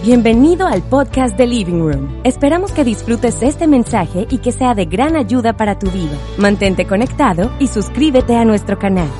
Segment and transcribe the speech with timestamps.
[0.00, 2.20] Bienvenido al podcast de Living Room.
[2.22, 6.16] Esperamos que disfrutes este mensaje y que sea de gran ayuda para tu vida.
[6.38, 9.10] Mantente conectado y suscríbete a nuestro canal.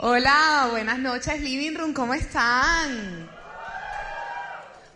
[0.00, 3.30] Hola, buenas noches Living Room, ¿cómo están?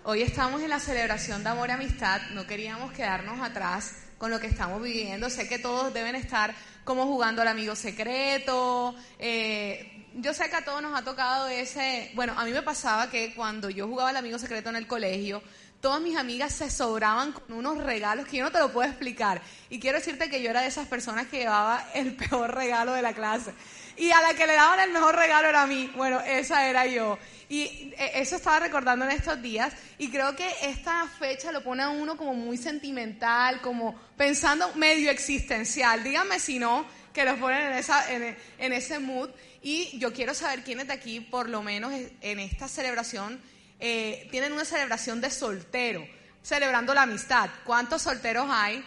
[0.02, 4.40] Hoy estamos en la celebración de amor y amistad, no queríamos quedarnos atrás con lo
[4.40, 6.52] que estamos viviendo, sé que todos deben estar
[6.82, 12.10] como jugando al amigo secreto, eh, yo sé que a todos nos ha tocado ese,
[12.14, 15.42] bueno, a mí me pasaba que cuando yo jugaba al amigo secreto en el colegio,
[15.80, 19.40] todas mis amigas se sobraban con unos regalos que yo no te lo puedo explicar.
[19.70, 23.02] Y quiero decirte que yo era de esas personas que llevaba el peor regalo de
[23.02, 23.52] la clase.
[23.96, 25.90] Y a la que le daban el mejor regalo era a mí.
[25.96, 27.18] Bueno, esa era yo.
[27.48, 29.72] Y eh, eso estaba recordando en estos días.
[29.98, 35.10] Y creo que esta fecha lo pone a uno como muy sentimental, como pensando medio
[35.10, 36.04] existencial.
[36.04, 39.30] Díganme si no, que los ponen en, en ese mood.
[39.62, 43.40] Y yo quiero saber quiénes de aquí, por lo menos en esta celebración,
[43.80, 46.06] eh, tienen una celebración de soltero,
[46.42, 47.50] celebrando la amistad.
[47.64, 48.84] ¿Cuántos solteros hay?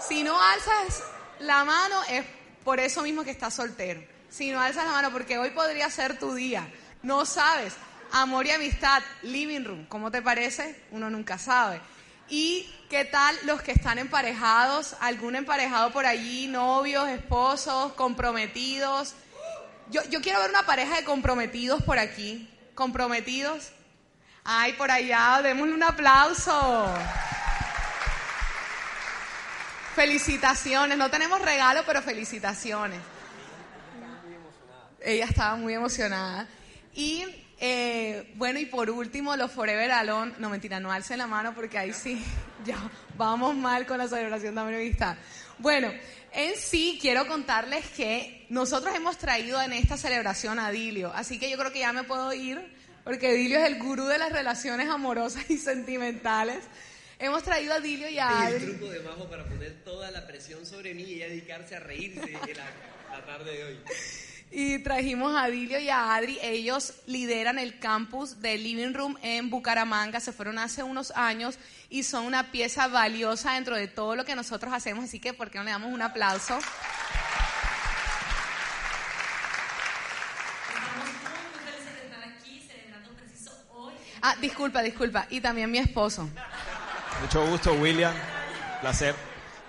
[0.00, 1.02] Si no alzas
[1.40, 2.24] la mano, es
[2.64, 4.02] por eso mismo que estás soltero.
[4.28, 6.68] Si no alzas la mano, porque hoy podría ser tu día.
[7.02, 7.74] No sabes.
[8.12, 9.86] Amor y amistad, living room.
[9.86, 10.80] ¿Cómo te parece?
[10.90, 11.80] Uno nunca sabe.
[12.28, 14.96] ¿Y qué tal los que están emparejados?
[15.00, 16.48] ¿Algún emparejado por allí?
[16.48, 19.14] ¿Novios, esposos, comprometidos?
[19.90, 22.50] Yo, yo quiero ver una pareja de comprometidos por aquí.
[22.74, 23.70] ¿Comprometidos?
[24.44, 26.94] Ay, por allá, démosle un aplauso.
[29.94, 33.00] Felicitaciones, no tenemos regalo, pero felicitaciones.
[35.00, 36.46] Ella estaba muy emocionada.
[36.92, 37.24] Y
[37.58, 40.34] eh, bueno, y por último, los Forever Alone.
[40.38, 42.22] No, mentira, no alce la mano porque ahí sí,
[42.64, 42.76] ya
[43.16, 45.16] vamos mal con la celebración de amistad.
[45.58, 45.90] Bueno,
[46.36, 51.50] en sí quiero contarles que nosotros hemos traído en esta celebración a Dilio, así que
[51.50, 52.60] yo creo que ya me puedo ir,
[53.04, 56.58] porque Dilio es el gurú de las relaciones amorosas y sentimentales.
[57.18, 58.66] Hemos traído a Dilio y a Adri.
[58.66, 62.20] El truco de Majo para poner toda la presión sobre mí y dedicarse a reírse
[62.20, 63.78] en la tarde de hoy.
[64.50, 66.38] Y trajimos a Dilio y a Adri.
[66.42, 70.20] Ellos lideran el campus de Living Room en Bucaramanga.
[70.20, 74.34] Se fueron hace unos años y son una pieza valiosa dentro de todo lo que
[74.34, 75.04] nosotros hacemos.
[75.04, 76.58] Así que, ¿por qué no le damos un aplauso?
[84.22, 85.26] Ah, disculpa, disculpa.
[85.30, 86.28] Y también mi esposo.
[87.20, 88.12] Mucho gusto, William.
[88.80, 89.14] Placer.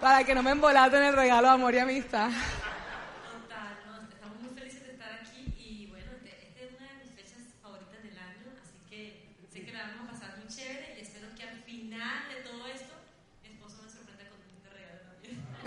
[0.01, 2.29] Para que no me embolaten el regalo de amor y amistad.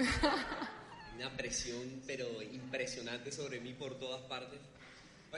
[1.16, 4.60] Una presión, pero impresionante sobre mí por todas partes.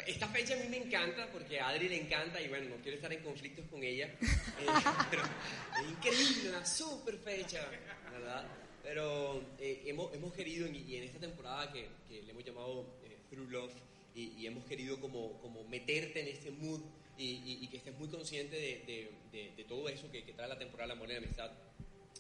[0.07, 2.97] Esta fecha a mí me encanta porque a Adri le encanta y bueno, no quiero
[2.97, 4.07] estar en conflictos con ella.
[4.07, 4.67] Eh,
[5.11, 7.69] pero es increíble, una super fecha,
[8.11, 8.47] ¿verdad?
[8.83, 13.19] Pero eh, hemos, hemos, querido, y en esta temporada que, que le hemos llamado eh,
[13.31, 13.75] Through Love,
[14.15, 16.81] y, hemos querido como, como meterte en este mood
[17.17, 20.59] y, y, que estés muy consciente de, de, de, todo eso que, que, trae la
[20.59, 21.51] temporada de amor y la amistad.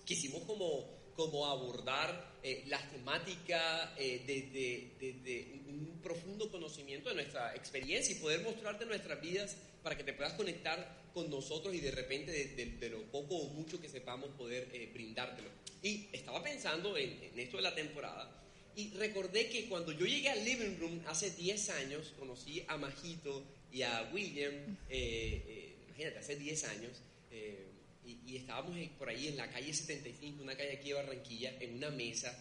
[0.05, 8.15] Quisimos como como abordar eh, las temáticas eh, desde, un profundo conocimiento de nuestra experiencia
[8.15, 12.33] y poder mostrarte nuestras vidas para que te puedas conectar con nosotros y de repente
[12.33, 15.49] de, lo poco o mucho que sepamos poder eh, brindártelo.
[15.83, 18.31] Y estaba pensando en, esto de la temporada
[18.75, 23.45] y recordé que cuando yo llegué al Living Room hace 10 años, conocí a Majito
[23.71, 24.55] y a William,
[24.89, 26.93] imagínate, hace 10 años
[28.05, 31.91] y, estábamos por ahí en la calle 75, una calle aquí de Barranquilla, en una
[31.91, 32.37] mesa.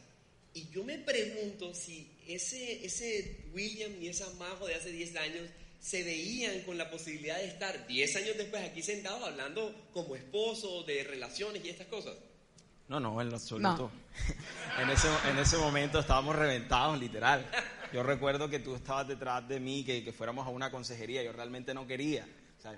[0.54, 5.50] Y yo me pregunto si ese, ese William y esa Majo de hace 10 años
[5.80, 10.86] se veían con la posibilidad de estar 10 años después aquí sentados hablando como esposos,
[10.86, 12.16] de relaciones y estas cosas.
[12.88, 13.90] No, no, en lo absoluto.
[14.82, 17.50] en, ese, en ese momento estábamos reventados, literal.
[17.94, 21.24] Yo recuerdo que tú estabas detrás de mí, que, que fuéramos a una consejería.
[21.24, 22.28] Yo realmente no quería.
[22.60, 22.74] O sea,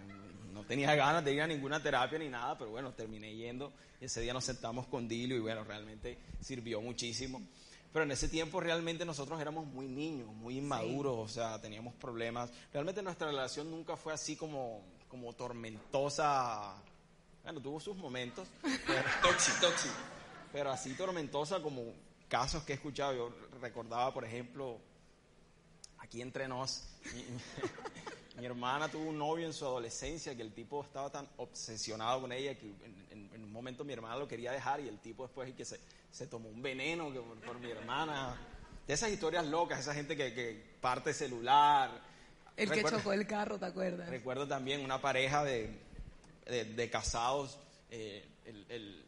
[0.64, 4.06] no tenía ganas de ir a ninguna terapia ni nada, pero bueno, terminé yendo y
[4.06, 7.42] ese día nos sentamos con Dilio y bueno, realmente sirvió muchísimo.
[7.92, 12.50] Pero en ese tiempo realmente nosotros éramos muy niños, muy inmaduros, o sea, teníamos problemas.
[12.72, 16.74] Realmente nuestra relación nunca fue así como, como tormentosa.
[17.44, 18.48] Bueno, tuvo sus momentos.
[19.22, 19.94] tóxico, tóxico.
[20.52, 21.94] Pero así tormentosa como
[22.28, 23.14] casos que he escuchado.
[23.14, 23.32] Yo
[23.62, 24.80] recordaba, por ejemplo,
[26.00, 26.86] aquí entre nos,
[28.36, 32.32] mi hermana tuvo un novio en su adolescencia que el tipo estaba tan obsesionado con
[32.32, 32.66] ella que
[33.12, 35.80] en, un momento mi hermana lo quería dejar y el tipo después que se,
[36.12, 38.36] se tomó un veneno que por, mi hermana.
[38.88, 41.92] De esas historias locas, esa gente que, que parte celular.
[42.58, 44.10] El que chocó el carro, ¿te acuerdas?
[44.10, 45.80] Recuerdo también una pareja de,
[46.46, 47.60] de, casados.
[47.92, 49.06] Eh, el,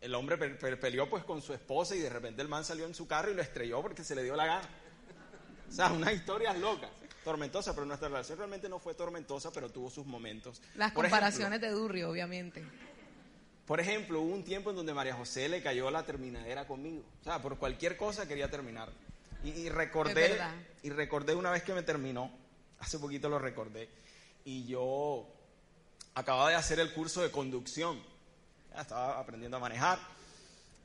[0.00, 3.06] el, hombre peleó pues con su esposa y de repente el man salió en su
[3.06, 4.68] carro y lo estrelló porque se le dio la gana.
[5.68, 6.90] O sea, unas historias locas,
[7.24, 10.60] tormentosas, pero nuestra relación realmente no fue tormentosa, pero tuvo sus momentos.
[10.76, 12.62] Las comparaciones de Durrio, obviamente.
[13.66, 17.02] Por ejemplo, hubo un tiempo en donde María José le cayó la terminadera conmigo.
[17.22, 18.90] O sea, por cualquier cosa quería terminar.
[19.42, 20.38] Y, recordé,
[20.82, 22.30] y recordé una vez que me terminó,
[22.78, 23.88] hace poquito lo recordé,
[24.44, 25.26] y yo
[26.14, 28.00] acababa de hacer el curso de conducción.
[28.78, 29.98] estaba aprendiendo a manejar.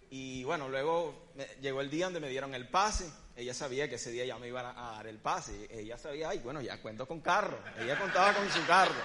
[0.09, 1.27] Y bueno, luego
[1.62, 3.09] llegó el día donde me dieron el pase.
[3.39, 5.69] Ella sabía que ese día ya me iban a, dar el pase.
[5.71, 7.57] Ella sabía, ay, bueno, ya cuento con carro.
[7.80, 9.01] Ella contaba con su carro.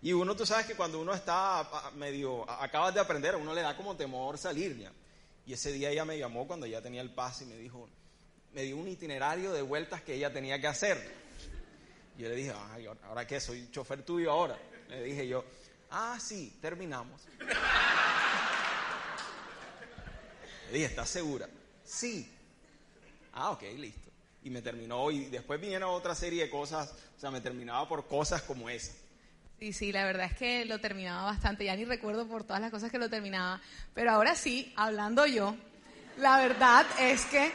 [0.00, 3.60] Y uno, tú sabes que cuando uno está medio, acabas de aprender, a uno le
[3.60, 4.90] da como temor salir ya.
[5.44, 7.90] Y ese día ella me llamó cuando ya tenía el pase y me dijo,
[8.54, 10.96] me dio un itinerario de vueltas que ella tenía que hacer.
[12.16, 13.38] Yo le dije, ay, ¿ahora qué?
[13.38, 14.58] Soy chofer tuyo ahora.
[14.88, 15.44] Le dije yo,
[15.90, 17.20] ah, sí, terminamos.
[20.68, 21.50] Le dije, ¿estás segura?
[21.84, 22.32] Sí.
[23.38, 24.10] Ah, ok, listo.
[24.42, 28.06] Y me terminó y después vinieron otra serie de cosas, o sea, me terminaba por
[28.06, 28.92] cosas como esa.
[29.58, 32.70] Sí, sí, la verdad es que lo terminaba bastante, ya ni recuerdo por todas las
[32.70, 33.60] cosas que lo terminaba,
[33.92, 35.54] pero ahora sí, hablando yo,
[36.18, 37.52] la verdad es que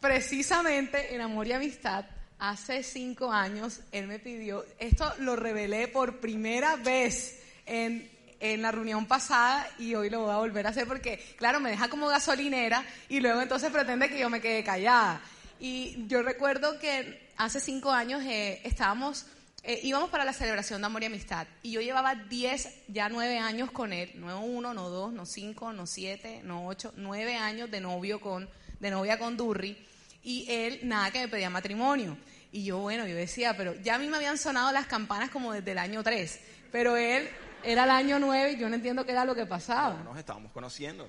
[0.00, 2.04] precisamente en Amor y Amistad,
[2.40, 8.70] hace cinco años, él me pidió, esto lo revelé por primera vez en, en la
[8.70, 12.06] reunión pasada y hoy lo voy a volver a hacer porque, claro, me deja como
[12.08, 15.20] gasolinera y luego entonces pretende que yo me quede callada.
[15.60, 19.26] Y yo recuerdo que hace cinco años eh, estábamos
[19.64, 21.46] eh, íbamos para la celebración de amor y amistad.
[21.62, 24.12] Y yo llevaba 10, ya 9 años con él.
[24.14, 28.48] No 1, no 2, no 5, no 7, no 8, 9 años de novio con,
[28.78, 29.76] de novia con Durri.
[30.22, 32.16] Y él, nada que me pedía matrimonio.
[32.52, 35.52] Y yo, bueno, yo decía, pero ya a mí me habían sonado las campanas como
[35.52, 36.40] desde el año 3.
[36.70, 37.28] Pero él
[37.62, 39.94] era el año 9 y yo no entiendo qué era lo que pasaba.
[40.04, 41.08] nos estábamos conociendo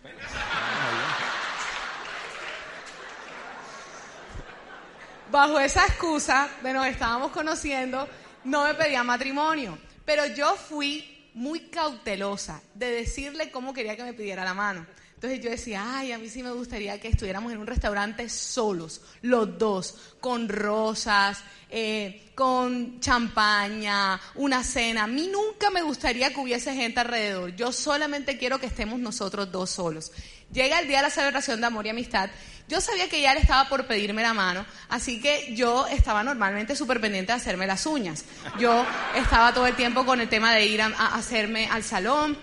[5.31, 8.09] Bajo esa excusa de nos estábamos conociendo,
[8.45, 14.13] no me pedía matrimonio, pero yo fui muy cautelosa de decirle cómo quería que me
[14.13, 14.87] pidiera la mano.
[15.19, 19.01] Entonces yo decía, ay, a mí sí me gustaría que estuviéramos en un restaurante solos,
[19.21, 21.39] los dos, con rosas,
[21.69, 25.03] eh, con champaña, una cena.
[25.03, 27.53] A mí nunca me gustaría que hubiese gente alrededor.
[27.53, 30.13] Yo solamente quiero que estemos nosotros dos solos.
[30.53, 32.29] Llega el día de la celebración de amor y amistad
[32.69, 36.75] yo sabía que ya él estaba por pedirme la mano, así que yo estaba normalmente
[36.75, 38.25] súper pendiente de hacerme las uñas.
[38.59, 42.37] Yo estaba todo el tiempo con el tema de ir a, hacerme al salón,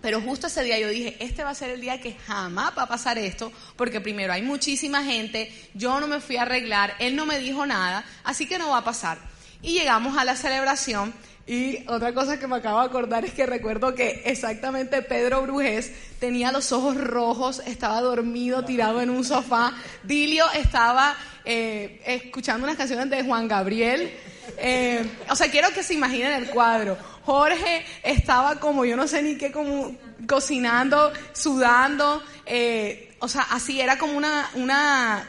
[0.00, 2.84] pero justo ese día yo dije, este va a ser el día que jamás va
[2.84, 7.16] a pasar esto, porque primero hay muchísima gente, yo no me fui a arreglar, él
[7.16, 9.18] no me dijo nada, así que no va a pasar.
[9.62, 11.12] Y llegamos a la celebración
[11.50, 15.90] y otra cosa que me acabo de acordar es que recuerdo que exactamente Pedro Brujés
[16.20, 19.72] tenía los ojos rojos, estaba dormido, tirado en un sofá.
[20.04, 24.12] Dilio estaba eh, escuchando unas canciones de Juan Gabriel.
[24.58, 26.96] Eh, o sea, quiero que se imaginen el cuadro.
[27.24, 29.94] Jorge estaba como, yo no sé ni qué, como
[30.26, 32.22] cocinando, sudando.
[32.46, 35.26] Eh, o sea, así era como una, una,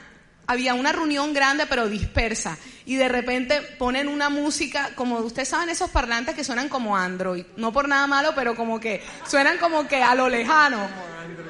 [0.47, 5.69] había una reunión grande pero dispersa y de repente ponen una música, como ustedes saben,
[5.69, 9.87] esos parlantes que suenan como Android, no por nada malo, pero como que suenan como
[9.87, 10.89] que a lo lejano,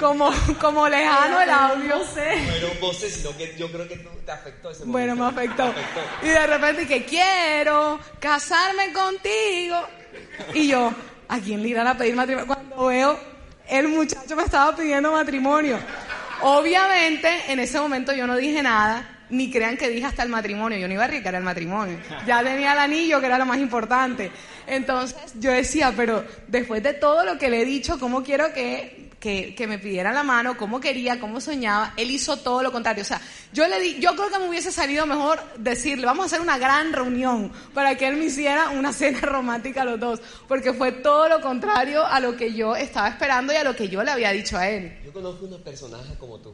[0.01, 1.98] como, como lejano el audio.
[2.00, 2.34] No sé.
[2.81, 4.91] voces, sino que yo creo que te afectó ese momento.
[4.91, 5.74] Bueno, me afectó.
[6.24, 9.77] Y de repente que quiero casarme contigo.
[10.53, 10.91] Y yo,
[11.29, 12.48] ¿a quién le irán a pedir matrimonio?
[12.48, 13.17] Cuando veo,
[13.70, 15.79] el muchacho me estaba pidiendo matrimonio.
[16.41, 20.77] Obviamente, en ese momento yo no dije nada ni crean que dije hasta el matrimonio,
[20.77, 23.60] yo no iba a arriesgar el matrimonio, ya tenía el anillo que era lo más
[23.60, 24.29] importante.
[24.67, 29.00] Entonces yo decía, pero después de todo lo que le he dicho, ¿cómo quiero que,
[29.22, 30.58] que, me pidiera la mano?
[30.58, 31.20] ¿Cómo quería?
[31.20, 31.94] ¿Cómo soñaba?
[31.96, 33.04] Él hizo todo lo contrario.
[33.04, 33.22] O sea,
[33.54, 36.58] yo le di, yo creo que me hubiese salido mejor decirle, vamos a hacer una
[36.58, 40.92] gran reunión para que él me hiciera una cena romántica a los dos, porque fue
[40.92, 44.12] todo lo contrario a lo que yo estaba esperando y a lo que yo le
[44.12, 45.00] había dicho a él.
[45.06, 46.54] Yo conozco una personaje como tú.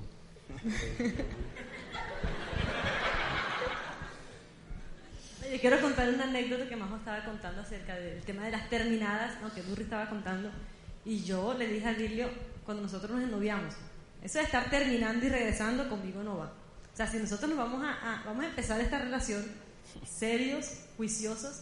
[5.50, 9.38] Yo quiero contar una anécdota que Majo estaba contando acerca del tema de las terminadas,
[9.56, 10.52] que Durri estaba contando.
[11.06, 12.28] Y yo le dije a Lilio,
[12.68, 13.74] cuando nosotros nos ennoviamos,
[14.22, 16.52] eso de estar terminando y regresando conmigo no va.
[16.94, 19.42] O sea, si nosotros nos vamos a, vamos a empezar esta relación
[20.06, 21.62] serios, juiciosos,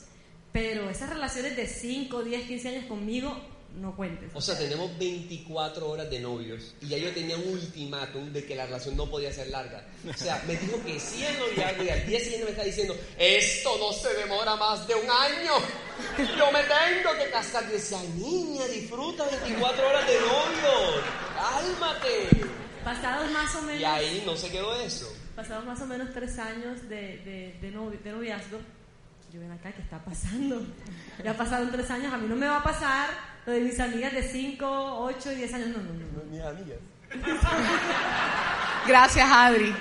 [0.52, 3.40] pero esas relaciones de 5, 10, 15 años conmigo
[3.76, 4.32] no cuentes.
[4.34, 8.56] O sea, tenemos 24 horas de novios y ya yo tenía un ultimátum de que
[8.56, 9.86] la relación no podía ser larga.
[10.10, 12.96] O sea, me dijo que sí al noviazgo y al día siguiente me está diciendo,
[13.18, 15.52] esto no se demora más de un año.
[16.38, 17.64] Yo me tengo que casar.
[17.70, 21.02] Y decía, niña, disfruta 24 horas de novio.
[21.36, 22.30] Cálmate.
[22.84, 23.82] Pasados más o menos...
[23.82, 25.12] Y ahí no se quedó eso.
[25.36, 28.60] Pasados más o menos tres años de, de, de, novi- de noviazgo,
[29.34, 30.62] yo ven acá, ¿qué está pasando?
[31.24, 33.10] Ya pasaron tres años, a mí no me va a pasar
[33.46, 36.24] lo de mis amigas de 5, 8 y 10 años, no, no, no.
[36.32, 36.80] Mis amigas.
[38.88, 39.74] Gracias, Adri.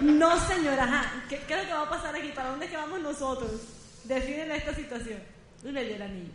[0.00, 1.24] No, señora, ajá.
[1.28, 2.28] ¿Qué, ¿Qué es lo que va a pasar aquí?
[2.28, 3.50] ¿Para dónde es que vamos nosotros?
[4.04, 5.18] Definen esta situación.
[5.62, 6.32] Yo le di el anillo.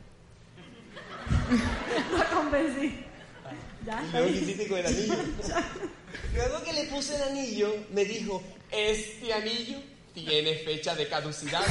[2.18, 3.06] La convencí.
[3.86, 5.16] Ya, Luego que hiciste con el anillo.
[6.36, 9.80] Luego que le puse el anillo, me dijo, este anillo
[10.14, 11.64] tiene fecha de caducidad,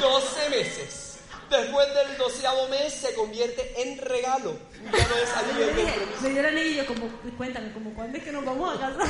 [0.00, 1.07] 12 meses.
[1.50, 4.56] Después del doceavo mes se convierte en regalo.
[4.92, 6.22] Ya no es de compromiso.
[6.22, 9.06] me dio el anillo, como, cuéntame, como cuándo es que nos vamos a casar.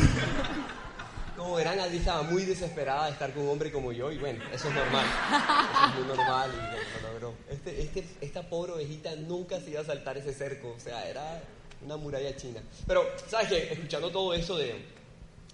[1.37, 4.43] Como verán, Adri estaba muy desesperada de estar con un hombre como yo y bueno,
[4.53, 5.07] eso es normal.
[5.07, 7.35] Eso es muy normal y bueno, lo logró.
[7.49, 11.41] Este, este, esta pobre ovejita nunca se iba a saltar ese cerco, o sea, era
[11.85, 12.61] una muralla china.
[12.89, 13.73] Pero, ¿sabes qué?
[13.73, 14.85] Escuchando todo eso de,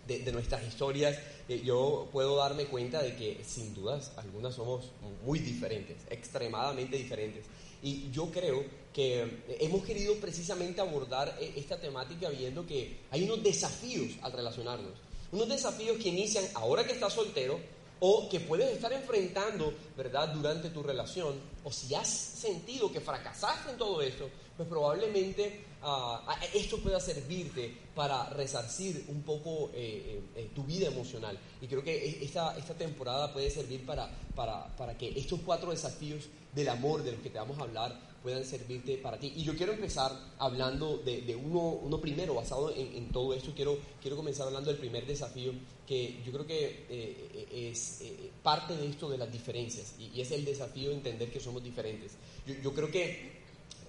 [0.07, 1.19] de, nuestras historias,
[1.49, 4.91] eh, yo puedo darme cuenta de que sin dudas algunas somos
[5.25, 7.45] muy diferentes, extremadamente diferentes.
[7.83, 13.43] Y yo creo que hemos querido precisamente abordar eh, esta temática viendo que hay unos
[13.43, 14.93] desafíos al relacionarnos.
[15.33, 17.59] Unos desafíos que inician ahora que estás soltero
[18.01, 21.35] o que puedes estar enfrentando, ¿verdad?, durante tu relación.
[21.65, 27.73] O si has sentido que fracasaste en todo esto, pues probablemente ah, esto pueda servirte
[27.95, 31.39] para resarcir un poco eh, eh, eh, tu vida emocional.
[31.61, 35.71] Y creo que e- esta, esta temporada puede servir para, para, para que estos cuatro
[35.71, 39.35] desafíos del amor de los que te vamos a hablar puedan servirte para ti.
[39.37, 43.53] Y yo quiero empezar hablando de, de uno, uno primero, basado en, en todo esto.
[43.55, 45.53] Quiero, quiero comenzar hablando del primer desafío,
[45.87, 49.95] que yo creo que eh, es eh, parte de esto de las diferencias.
[49.99, 52.13] Y, y es el desafío de entender que somos diferentes.
[52.47, 53.44] Yo, yo creo que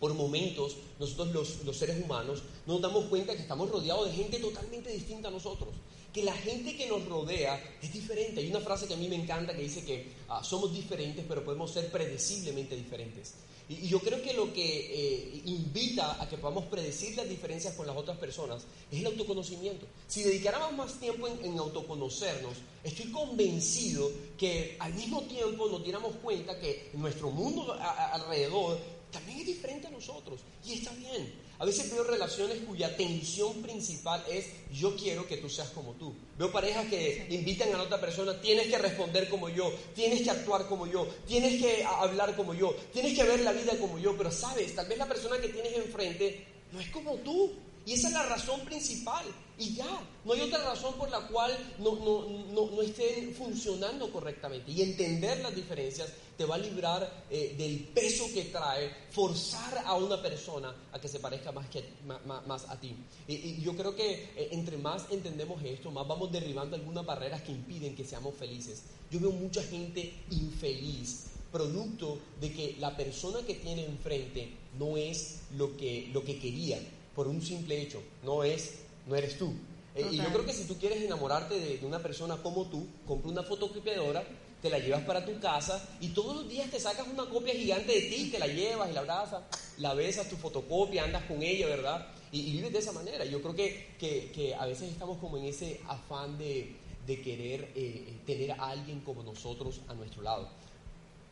[0.05, 4.37] por momentos nosotros los, los seres humanos nos damos cuenta que estamos rodeados de gente
[4.37, 5.69] totalmente distinta a nosotros.
[6.13, 8.39] Que la gente que nos rodea es diferente.
[8.39, 11.43] Hay una frase que a mí me encanta que dice que ah, somos diferentes, pero
[11.43, 13.33] podemos ser predeciblemente diferentes.
[13.67, 17.73] Y, y yo creo que lo que eh, invita a que podamos predecir las diferencias
[17.73, 19.87] con las otras personas es el autoconocimiento.
[20.07, 26.13] Si dedicáramos más tiempo en, en autoconocernos, estoy convencido que al mismo tiempo nos diéramos
[26.23, 28.77] cuenta que nuestro mundo a- a- alrededor
[29.11, 30.41] también es diferente a nosotros.
[30.65, 31.45] Y está bien.
[31.57, 36.13] A veces veo relaciones cuya tensión principal es yo quiero que tú seas como tú.
[36.37, 40.31] Veo parejas que invitan a la otra persona, tienes que responder como yo, tienes que
[40.31, 44.17] actuar como yo, tienes que hablar como yo, tienes que ver la vida como yo,
[44.17, 47.53] pero sabes, tal vez la persona que tienes enfrente no es como tú.
[47.85, 49.25] Y esa es la razón principal.
[49.57, 54.11] Y ya, no hay otra razón por la cual no, no, no, no estén funcionando
[54.11, 54.71] correctamente.
[54.71, 59.95] Y entender las diferencias te va a librar eh, del peso que trae forzar a
[59.95, 62.93] una persona a que se parezca más, que, ma- más, a ti.
[63.29, 67.41] Y, y yo creo que eh, entre más entendemos esto, más vamos derribando algunas barreras
[67.41, 68.83] que impiden que seamos felices.
[69.09, 75.43] Yo veo mucha gente infeliz producto de que la persona que tiene enfrente no es
[75.55, 76.77] lo que, lo que quería
[77.15, 79.53] por un simple hecho, no es, no eres tú.
[79.95, 82.87] Eh, y yo creo que si tú quieres enamorarte de, de una persona como tú,
[83.07, 84.23] compra una fotocopiadora,
[84.61, 87.93] te la llevas para tu casa y todos los días te sacas una copia gigante
[87.93, 89.43] de ti, te la llevas y la abrazas,
[89.77, 92.07] la besas, tu fotocopia, andas con ella, ¿verdad?
[92.31, 93.25] Y, y vives de esa manera.
[93.25, 97.71] Yo creo que, que, que a veces estamos como en ese afán de, de querer
[97.75, 100.49] eh, tener a alguien como nosotros a nuestro lado.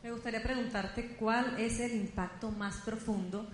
[0.04, 3.48] Me gustaría preguntarte cuál es el impacto más profundo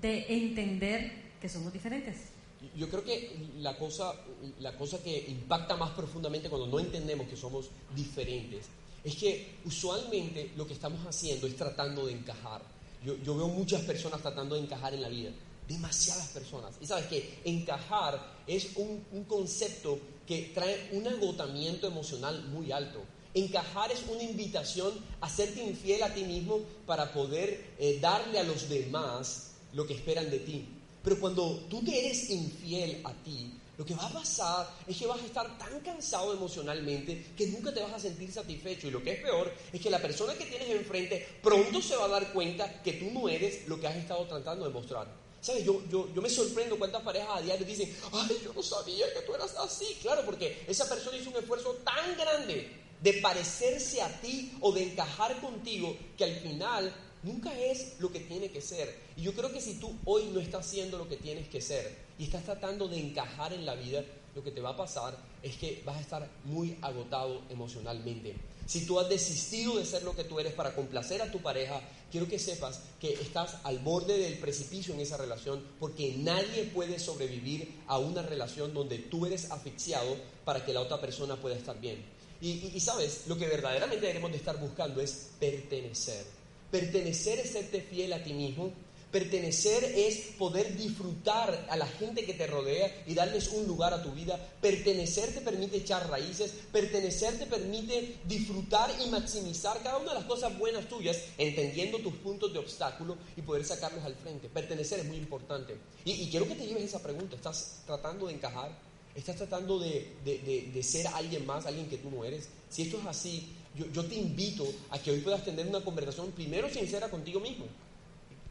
[0.00, 2.33] de entender que somos diferentes.
[2.76, 4.14] Yo creo que la cosa,
[4.60, 8.66] la cosa que impacta más profundamente cuando no entendemos que somos diferentes
[9.02, 12.62] es que usualmente lo que estamos haciendo es tratando de encajar.
[13.04, 15.30] Yo, yo veo muchas personas tratando de encajar en la vida,
[15.68, 16.74] demasiadas personas.
[16.80, 23.00] Y sabes que encajar es un, un concepto que trae un agotamiento emocional muy alto.
[23.34, 28.44] Encajar es una invitación a serte infiel a ti mismo para poder eh, darle a
[28.44, 30.68] los demás lo que esperan de ti.
[31.04, 35.06] Pero cuando tú te eres infiel a ti, lo que va a pasar es que
[35.06, 38.86] vas a estar tan cansado emocionalmente que nunca te vas a sentir satisfecho.
[38.86, 42.06] Y lo que es peor es que la persona que tienes enfrente pronto se va
[42.06, 45.06] a dar cuenta que tú no eres lo que has estado tratando de mostrar.
[45.40, 45.62] ¿Sabes?
[45.62, 49.20] Yo, yo, yo me sorprendo cuántas parejas a diario dicen, ay, yo no sabía que
[49.20, 49.98] tú eras así.
[50.00, 52.70] Claro, porque esa persona hizo un esfuerzo tan grande
[53.02, 58.20] de parecerse a ti o de encajar contigo que al final nunca es lo que
[58.20, 58.94] tiene que ser.
[59.16, 61.96] Y yo creo que si tú hoy no estás haciendo lo que tienes que ser
[62.18, 64.04] y estás tratando de encajar en la vida,
[64.34, 68.34] lo que te va a pasar es que vas a estar muy agotado emocionalmente.
[68.66, 71.80] Si tú has desistido de ser lo que tú eres para complacer a tu pareja,
[72.10, 76.98] quiero que sepas que estás al borde del precipicio en esa relación porque nadie puede
[76.98, 81.78] sobrevivir a una relación donde tú eres asfixiado para que la otra persona pueda estar
[81.78, 82.02] bien.
[82.40, 86.26] Y, sabes, lo que verdaderamente debemos de estar buscando es pertenecer.
[86.74, 88.72] Pertenecer es serte fiel a ti mismo,
[89.12, 94.02] Pertenecer es poder disfrutar a la gente que te rodea y darles un lugar a
[94.02, 94.36] tu vida.
[94.60, 96.52] Pertenecer te permite echar raíces.
[96.72, 102.14] Pertenecer te permite disfrutar y maximizar cada una de las cosas buenas tuyas, entendiendo tus
[102.14, 104.48] puntos de obstáculo y poder sacarlos al frente.
[104.48, 105.76] Pertenecer es muy importante.
[106.04, 107.36] Y, quiero que te lleves esa pregunta.
[107.36, 108.76] ¿Estás tratando de encajar?
[109.14, 112.48] ¿Estás tratando de, ser alguien más, alguien que tú no eres?
[112.68, 116.70] Si esto es así, yo, te invito a que hoy puedas tener una conversación primero
[116.70, 117.66] sincera contigo mismo.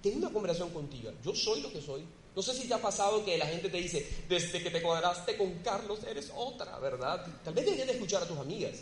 [0.02, 1.12] Ten una conversación contigo.
[1.24, 2.04] Yo soy lo que soy.
[2.36, 5.38] No sé si te ha pasado que la gente te dice, desde que te cuadraste
[5.38, 7.26] con Carlos eres otra, ¿verdad?
[7.44, 8.80] Tal vez deberías de escuchar a tus amigas.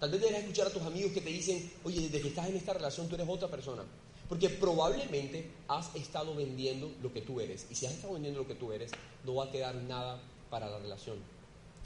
[0.00, 2.56] Tal vez deberías escuchar a tus amigos que te dicen, oye, desde que estás en
[2.56, 3.84] esta relación tú eres otra persona.
[4.28, 7.66] Porque probablemente has estado vendiendo lo que tú eres.
[7.70, 8.92] Y si has estado vendiendo lo que tú eres,
[9.24, 11.18] no va a quedar nada para la relación.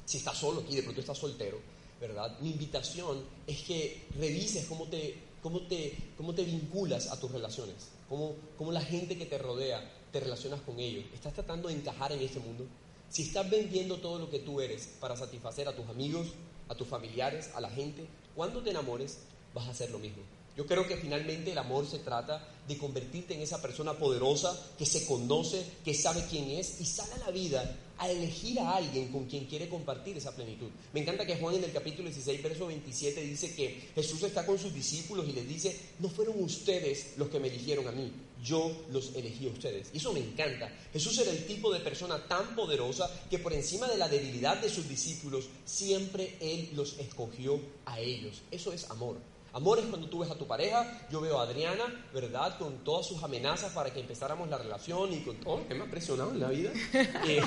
[0.04, 1.58] Si estás solo y de pronto estás soltero,
[2.00, 2.38] ¿verdad?
[2.40, 7.96] Mi invitación es que revises cómo te, cómo te, cómo te vinculas a tus relaciones
[8.08, 11.04] cómo, la gente que te rodea te relacionas con ellos.
[11.14, 12.64] ¿Estás tratando de encajar en este mundo?
[13.08, 16.28] Si estás vendiendo todo lo que tú eres para satisfacer a tus amigos,
[16.68, 19.18] a tus familiares, a la gente, cuando te enamores
[19.54, 20.22] vas a hacer lo mismo.
[20.56, 24.86] Yo creo que finalmente el amor se trata de convertirte en esa persona poderosa que
[24.86, 29.08] se conoce, que sabe quién es y sale a la vida a elegir a alguien
[29.08, 30.68] con quien quiere compartir esa plenitud.
[30.92, 34.58] Me encanta que Juan en el capítulo 16, verso 27 dice que Jesús está con
[34.58, 38.12] sus discípulos y les dice, no fueron ustedes los que me eligieron a mí,
[38.42, 39.88] yo los elegí a ustedes.
[39.92, 40.70] Y eso me encanta.
[40.92, 44.68] Jesús era el tipo de persona tan poderosa que por encima de la debilidad de
[44.68, 48.42] sus discípulos, siempre Él los escogió a ellos.
[48.50, 49.16] Eso es amor.
[49.56, 52.58] Amor es cuando tú ves a tu pareja, yo veo a Adriana, ¿verdad?
[52.58, 55.90] Con todas sus amenazas para que empezáramos la relación y con todo, que me ha
[55.90, 56.70] presionado en la vida.
[56.94, 57.40] eh,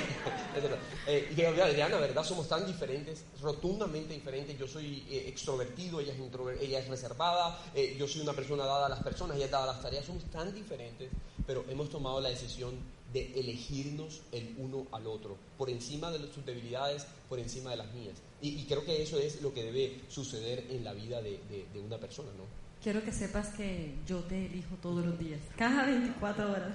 [1.06, 2.24] eh, y yo veo a Adriana, ¿verdad?
[2.24, 4.58] Somos tan diferentes, rotundamente diferentes.
[4.58, 7.56] Yo soy eh, extrovertido, ella es, ella es reservada,
[7.96, 10.04] yo soy una persona dada a las personas, ella es dada a las tareas.
[10.04, 11.12] Somos tan diferentes,
[11.46, 12.74] pero hemos tomado la decisión
[13.12, 17.92] de elegirnos el uno al otro, por encima de sus debilidades, por encima de las
[17.92, 18.14] mías.
[18.40, 21.40] Y, creo que eso es lo que debe suceder en la vida de,
[21.84, 22.44] una persona, ¿no?
[22.82, 26.72] Quiero que sepas que yo te elijo todos los días, cada 24 horas.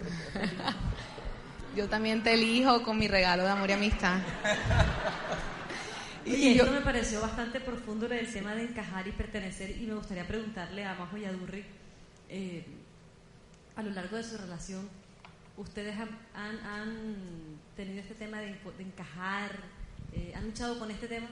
[1.75, 4.19] yo también te elijo con mi regalo de amor y amistad.
[6.25, 10.27] y esto me pareció bastante profundo el tema de encajar y pertenecer y me gustaría
[10.27, 11.65] preguntarle a Majo y a Durri,
[12.29, 12.63] eh,
[13.75, 14.87] a lo largo de su relación,
[15.57, 16.09] ¿ustedes han,
[17.75, 19.51] tenido este tema de, encajar?
[20.13, 21.27] Eh, ¿Han luchado con este tema?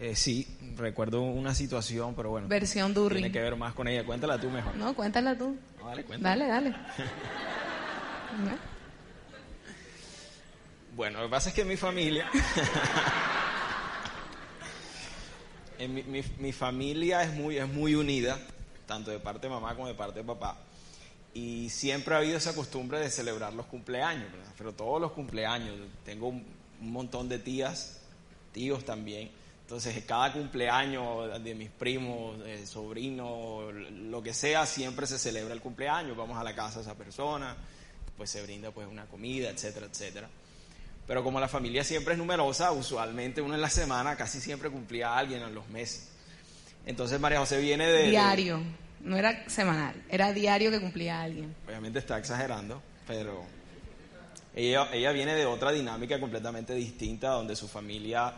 [0.00, 2.46] Eh, sí, recuerdo una situación, pero bueno.
[2.48, 3.16] Versión Durri.
[3.16, 4.04] Tiene que ver más con ella.
[4.04, 4.76] Cuéntala tú mejor.
[4.76, 5.56] No, cuéntala tú.
[5.84, 6.46] dale, cuéntala.
[6.46, 6.76] Dale, dale.
[10.96, 12.30] bueno, lo que pasa es que mi familia...
[15.78, 18.38] en mi, mi, familia es muy, es muy unida,
[18.86, 20.58] tanto de parte de mamá como de parte de papá.
[21.38, 25.76] Y siempre ha habido esa costumbre de celebrar los cumpleaños, pero todos los cumpleaños.
[26.04, 26.44] Tengo un
[26.80, 28.00] montón de tías,
[28.52, 29.30] tíos también
[29.68, 36.16] entonces, cada cumpleaños de mis primos, sobrinos, lo que sea, siempre se celebra el cumpleaños.
[36.16, 37.54] Vamos a la casa de esa persona,
[38.16, 40.30] pues se brinda pues una comida, etcétera, etcétera.
[41.06, 45.10] Pero como la familia siempre es numerosa, usualmente uno en la semana casi siempre cumplía
[45.10, 46.12] a alguien en los meses.
[46.86, 48.08] Entonces María José viene de...
[48.08, 48.62] Diario,
[49.00, 51.54] no era semanal, era diario que cumplía a alguien.
[51.66, 53.44] Obviamente está exagerando, pero
[54.54, 58.34] ella, ella viene de otra dinámica completamente distinta, donde su familia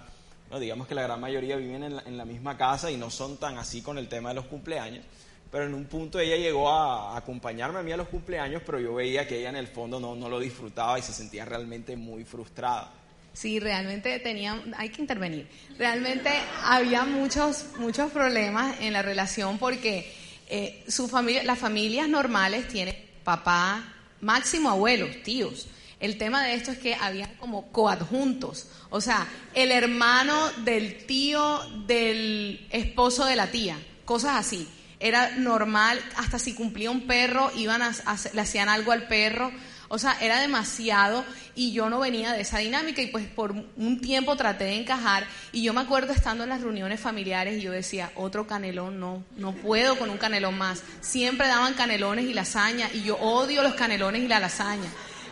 [0.59, 3.83] digamos que la gran mayoría viven en la, misma casa y no son tan así
[3.83, 5.05] con el tema de los cumpleaños,
[5.51, 8.95] pero en un punto ella llegó a, acompañarme a mí a los cumpleaños, pero yo
[8.95, 12.25] veía que ella en el fondo no, no lo disfrutaba y se sentía realmente muy
[12.25, 12.91] frustrada.
[13.33, 15.49] Sí, realmente tenía, hay que intervenir.
[15.79, 16.31] Realmente
[16.65, 20.13] había muchos, muchos problemas en la relación porque
[20.51, 23.85] eh, su familia, las familias normales tienen papá,
[24.21, 25.69] máximo abuelos, tíos.
[26.01, 31.61] El tema de esto es que había como coadjuntos, o sea, el hermano del tío
[31.87, 34.67] del esposo de la tía, cosas así.
[34.99, 37.95] Era normal, hasta si cumplía un perro, iban a,
[38.33, 39.53] le hacían algo al perro.
[39.93, 41.25] O sea, era demasiado
[41.57, 45.27] y yo no venía de esa dinámica y pues por un tiempo traté de encajar
[45.51, 49.25] y yo me acuerdo estando en las reuniones familiares y yo decía, otro canelón, no,
[49.37, 50.85] no puedo con un canelón más.
[51.01, 54.89] Siempre daban canelones y lasaña y yo odio los canelones y la lasaña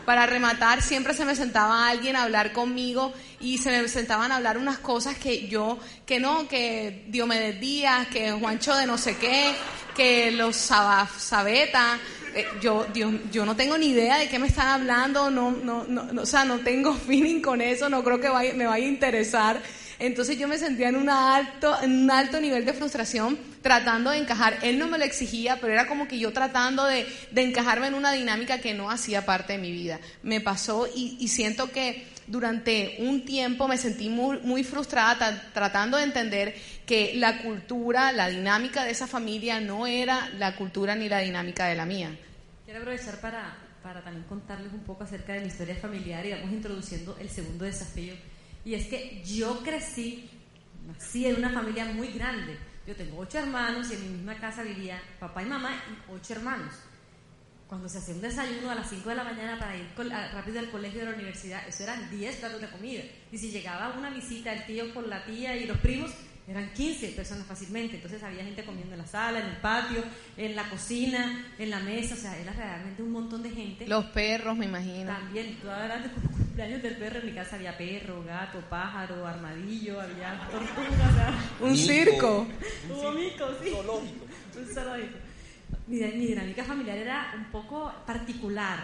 [0.08, 4.36] para rematar, siempre se me sentaba alguien a hablar conmigo y se me sentaban a
[4.36, 9.18] hablar unas cosas que yo, que no, que Diomedes Díaz, que Juancho de no sé
[9.18, 9.54] qué,
[9.94, 11.98] que los Sabeta,
[12.40, 16.22] eh, yo, yo no tengo ni idea de qué me están hablando, no, no, no,
[16.22, 19.60] o sea, no tengo feeling con eso, no creo que me vaya a interesar.
[20.00, 24.18] Entonces yo me sentía en, una alto, en un alto nivel de frustración tratando de
[24.18, 24.58] encajar.
[24.62, 28.12] Él no me lo exigía, pero era como que yo tratando de, encajarme en una
[28.12, 29.98] dinámica que no hacía parte de mi vida.
[30.22, 36.04] Me pasó y, siento que durante un tiempo me sentí muy, muy frustrada tratando de
[36.04, 36.54] entender
[36.86, 41.66] que la cultura, la dinámica de esa familia no era la cultura ni la dinámica
[41.66, 42.16] de la mía.
[42.68, 46.52] Quiero aprovechar para, para también contarles un poco acerca de mi historia familiar y vamos
[46.52, 48.12] introduciendo el segundo desafío
[48.62, 50.28] y es que yo crecí,
[50.86, 52.58] nací en una familia muy grande.
[52.86, 56.34] Yo tengo ocho hermanos y en mi misma casa vivía papá y mamá y ocho
[56.34, 56.74] hermanos.
[57.68, 59.86] Cuando se hacía un desayuno a las 5 de la mañana para ir
[60.34, 63.02] rápido al colegio de la universidad, eso eran 10 platos de comida.
[63.32, 66.10] Y si llegaba una visita, el tío con la tía y los primos,
[66.48, 67.96] eran 15 personas fácilmente.
[67.96, 70.02] Entonces había gente comiendo en la sala, en el patio,
[70.36, 72.14] en la cocina, en la mesa.
[72.14, 73.86] O sea, era realmente un montón de gente.
[73.86, 75.12] Los perros, me imagino.
[75.12, 77.20] También, tú hablas de cumpleaños del perro.
[77.20, 81.34] En mi casa había perro, gato, pájaro, armadillo, había tortugas.
[81.60, 82.46] un circo.
[82.88, 83.70] Un mico, sí.
[83.70, 85.18] Un zoológico.
[85.86, 88.78] Mi, mi dinámica familiar era un poco particular.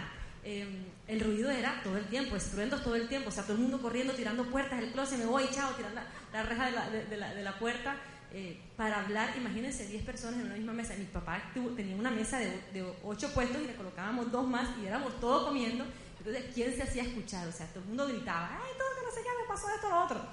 [0.45, 0.67] Eh,
[1.07, 3.81] el ruido era todo el tiempo, estruendos todo el tiempo, o sea, todo el mundo
[3.81, 6.01] corriendo, tirando puertas, el closet, me voy, chao, tirando
[6.33, 7.97] la, reja de la, de, la, de la puerta
[8.33, 9.37] eh, para hablar.
[9.37, 10.95] Imagínense 10 personas en una misma mesa.
[10.97, 11.43] Mi papá
[11.77, 15.47] tenía una mesa de, de 8 puestos y le colocábamos dos más y éramos todos
[15.47, 15.85] comiendo.
[16.19, 17.47] Entonces, ¿quién se hacía escuchar?
[17.49, 19.91] O sea, todo el mundo gritaba, ¡ay, todo que no sé qué, me pasó esto,
[19.91, 20.27] lo otro!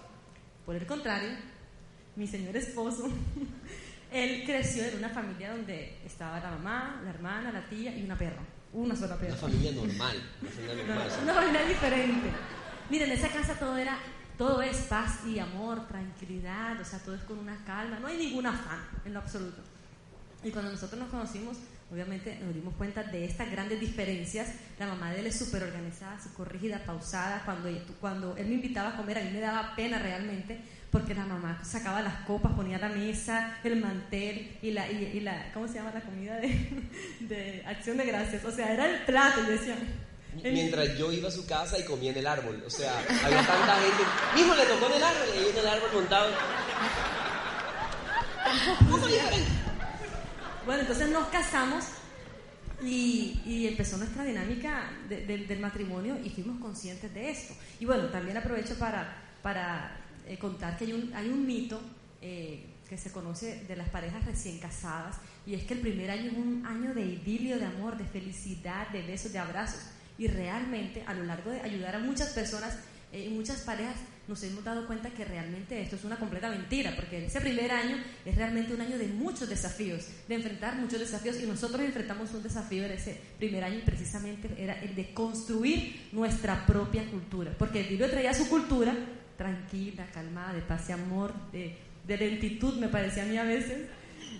[0.66, 1.32] Por el contrario,
[2.16, 3.10] mi señor esposo,
[4.12, 8.18] él creció en una familia donde estaba la mamá, la hermana, la tía y una
[8.18, 8.42] perra
[8.74, 10.24] una sola Una familia normal.
[11.24, 12.30] Una familia, diferente.
[12.90, 13.98] Miren, en esa casa todo era,
[14.38, 18.18] todo es paz y amor, tranquilidad, o sea, todo es con una calma, no hay
[18.18, 19.62] ningún afán en lo absoluto.
[20.44, 21.58] Y cuando nosotros nos conocimos,
[21.92, 24.54] obviamente nos dimos cuenta de estas grandes diferencias.
[24.80, 27.44] La mamá de él es súper organizada, súper rígida, pausada.
[27.46, 31.26] Cuando, cuando él me invitaba a comer, a mí me daba pena realmente, porque la
[31.26, 35.76] mamá sacaba las copas, ponía la mesa, el mantel y la, y, la ¿cómo se
[35.76, 36.50] llama la comida de,
[37.22, 38.44] de, acción de gracias?
[38.44, 39.78] O sea, era el plato, y decía...
[40.44, 43.76] Mientras yo iba a su casa y comía en el árbol, o sea, había tanta
[43.76, 44.04] gente,
[44.38, 46.32] hijo le tocó en el árbol y en el árbol montado.
[50.66, 51.86] Bueno, entonces nos casamos
[52.82, 57.54] y, y, empezó nuestra dinámica del matrimonio y fuimos conscientes de esto.
[57.82, 61.82] Y bueno, también aprovecho para, para eh, contar que hay un, hay un mito
[62.22, 66.32] eh, que se conoce de las parejas recién casadas y es que el primer año
[66.32, 69.82] es un año de idilio, de amor, de felicidad, de besos, de abrazos.
[70.18, 72.78] Y realmente a lo largo de ayudar a muchas personas
[73.14, 73.96] y eh, muchas parejas
[74.28, 77.98] nos hemos dado cuenta que realmente esto es una completa mentira, porque ese primer año
[78.24, 82.42] es realmente un año de muchos desafíos, de enfrentar muchos desafíos, y nosotros enfrentamos un
[82.42, 87.82] desafío en ese primer año y precisamente era el de construir nuestra propia cultura, porque
[87.82, 88.96] el libro traía su cultura,
[89.42, 91.76] tranquila, calmada, de paz y amor, de,
[92.06, 93.88] de lentitud, me parecía a mí a veces.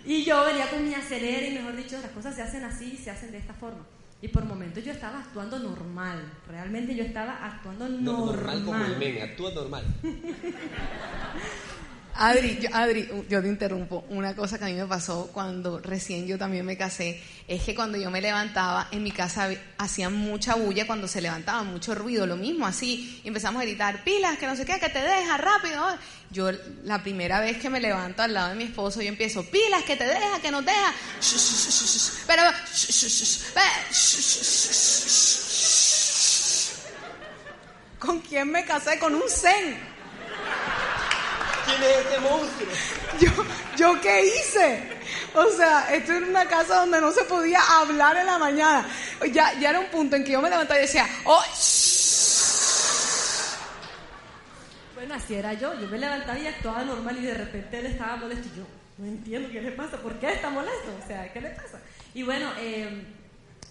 [0.04, 3.10] Y yo venía con mi acelera y mejor dicho, las cosas se hacen así, se
[3.10, 3.84] hacen de esta forma.
[4.20, 8.26] Y por momentos yo estaba actuando normal, realmente yo estaba actuando normal.
[8.26, 9.84] normal como el meme, actúa normal.
[12.14, 14.04] Adri, yo, Adri, yo te interrumpo.
[14.10, 17.74] Una cosa que a mí me pasó cuando recién yo también me casé es que
[17.74, 19.48] cuando yo me levantaba en mi casa
[19.78, 23.20] hacían mucha bulla cuando se levantaba, mucho ruido, lo mismo así.
[23.24, 25.82] Y empezamos a gritar, pilas, que no sé qué, que te deja, rápido.
[26.30, 26.50] Yo
[26.84, 29.96] la primera vez que me levanto al lado de mi esposo, yo empiezo, pilas, que
[29.96, 30.94] te deja, que no deja.
[32.26, 32.42] Pero,
[37.98, 38.98] ¿con quién me casé?
[38.98, 39.92] Con un zen.
[41.76, 42.72] ¿Quién es este monstruo?
[43.20, 43.30] Yo,
[43.76, 44.82] ¿Yo qué hice?
[45.34, 48.86] O sea, esto era una casa donde no se podía hablar en la mañana.
[49.32, 51.42] Ya, ya era un punto en que yo me levantaba y decía, ¡oh!
[54.94, 55.78] Bueno, así era yo.
[55.80, 58.48] Yo me levantaba y actuaba normal y de repente él estaba molesto.
[58.54, 58.64] Y yo,
[58.98, 59.96] no entiendo qué le pasa.
[59.98, 60.96] ¿Por qué está molesto?
[61.02, 61.80] O sea, ¿qué le pasa?
[62.14, 63.04] Y bueno, eh,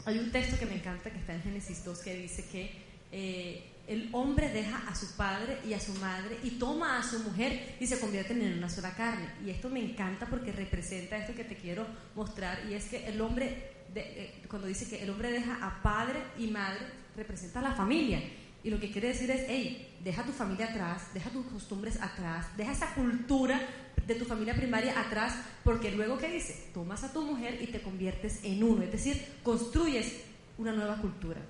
[0.05, 3.70] hay un texto que me encanta que está en Génesis 2 que dice que eh,
[3.91, 7.75] el hombre deja a su padre y a su madre y toma a su mujer
[7.79, 9.27] y se convierten en una sola carne.
[9.45, 13.19] Y esto me encanta porque representa esto que te quiero mostrar y es que el
[13.19, 16.79] hombre eh, cuando dice que el hombre deja a padre y madre,
[17.15, 18.21] representa a la familia.
[18.63, 22.45] Y lo que quiere decir es, hey, deja tu familia atrás, deja tus costumbres atrás,
[22.55, 23.59] deja esa cultura
[24.05, 26.69] de tu familia primaria atrás, porque luego, ¿qué dice?
[26.73, 30.21] Tomas a tu mujer y te conviertes en uno, es decir, construyes
[30.57, 31.41] una nueva cultura,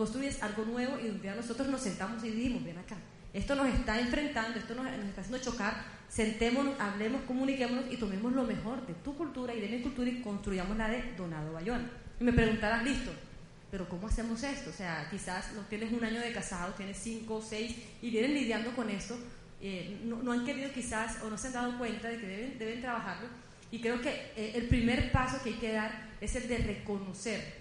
[0.00, 2.96] construyes algo nuevo y un día nosotros nos sentamos y dijimos, ven acá,
[3.34, 8.44] esto nos está enfrentando, esto nos, está haciendo chocar, sentémonos, hablemos, comuniquémonos y tomemos lo
[8.44, 11.90] mejor de tu cultura y de mi cultura y construyamos la de Donado Bayona.
[12.18, 13.10] Y me preguntarás, listo,
[13.70, 14.70] pero ¿cómo hacemos esto?
[14.70, 18.32] O sea, quizás no tienes un año de casado, tienes cinco o seis y vienen
[18.32, 19.18] lidiando con esto,
[19.60, 22.80] eh, no, han querido quizás o no se han dado cuenta de que deben, deben
[22.80, 23.28] trabajarlo.
[23.70, 27.60] Y creo que eh, el primer paso que hay que dar es el de reconocer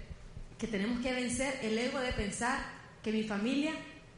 [0.59, 2.59] que tenemos que vencer el ego de pensar
[3.01, 3.71] que mi familia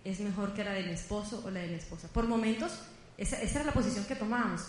[0.04, 2.10] es mejor que la de mi esposo o la de mi esposa.
[2.12, 2.80] Por momentos,
[3.18, 4.62] esa, esa era la posición que tomábamos.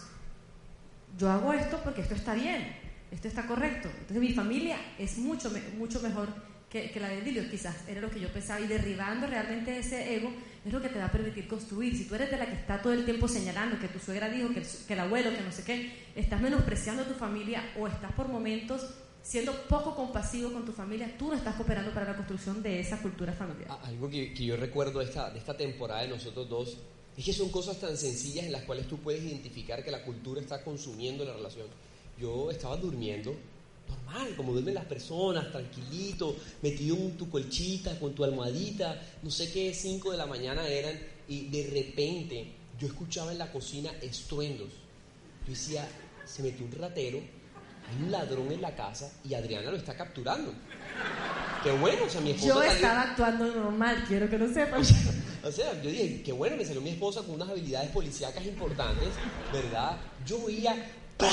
[1.19, 2.77] Yo hago esto porque esto está bien,
[3.11, 3.89] esto está correcto.
[3.89, 6.29] Entonces mi familia es mucho, mucho mejor
[6.73, 10.33] que, la de Dilio, quizás era lo que yo pensaba, y derribando realmente ese ego
[10.65, 11.95] es lo que te va a permitir construir.
[11.95, 14.49] Si tú eres de la que está todo el tiempo señalando que tu suegra dijo,
[14.55, 18.29] que el, abuelo, que no sé qué, estás menospreciando a tu familia o estás por
[18.29, 22.81] momentos siendo poco compasivo con tu familia, tú no estás cooperando para la construcción de
[22.81, 23.71] esa cultura familiar.
[23.83, 26.79] Algo que, yo recuerdo de esta, de esta temporada de nosotros dos
[27.17, 30.41] es que son cosas tan sencillas en las cuales tú puedes identificar que la cultura
[30.41, 31.67] está consumiendo la relación.
[32.19, 33.35] Yo estaba durmiendo
[33.89, 39.53] normal, como duermen las personas, tranquilito, metido en tu colchita, con tu almohadita, no sé
[39.53, 42.47] qué, 5 de la mañana eran, y de repente
[42.79, 44.71] yo escuchaba en la cocina estruendos.
[45.47, 45.89] Yo decía,
[46.25, 47.21] se metió un ratero,
[48.01, 50.53] un ladrón en la casa y Adriana lo está capturando.
[51.63, 52.55] Qué bueno, o sea, mi esposa.
[52.55, 54.83] Yo estaba actuando normal, quiero que lo sepan.
[55.45, 59.09] O sea, yo dije, qué bueno, me salió mi esposa con unas habilidades policíacas importantes,
[59.53, 59.99] ¿verdad?
[60.27, 60.75] Yo oía,
[61.17, 61.29] ¡pa!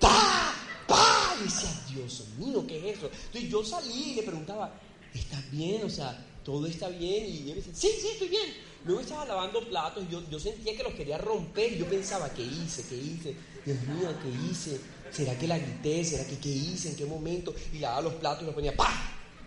[0.00, 0.54] ¡pa!
[0.86, 1.36] ¡Pah!
[1.40, 3.06] Y decía, Dios mío, ¿qué es eso?
[3.06, 4.72] Entonces yo salí y le preguntaba,
[5.14, 5.84] ¿estás bien?
[5.84, 7.26] O sea, ¿todo está bien?
[7.26, 8.52] Y él decía, sí, sí, estoy bien.
[8.84, 11.72] Luego estaba lavando platos y yo, yo sentía que los quería romper.
[11.72, 12.84] Y yo pensaba, ¿qué hice?
[12.88, 13.36] ¿Qué hice?
[13.64, 14.80] Dios mío, ¿qué hice?
[15.12, 16.04] ¿Será que la grité?
[16.04, 16.88] ¿Será que qué hice?
[16.88, 17.54] ¿En qué momento?
[17.72, 18.90] Y lavaba los platos y los ponía, ¡pah!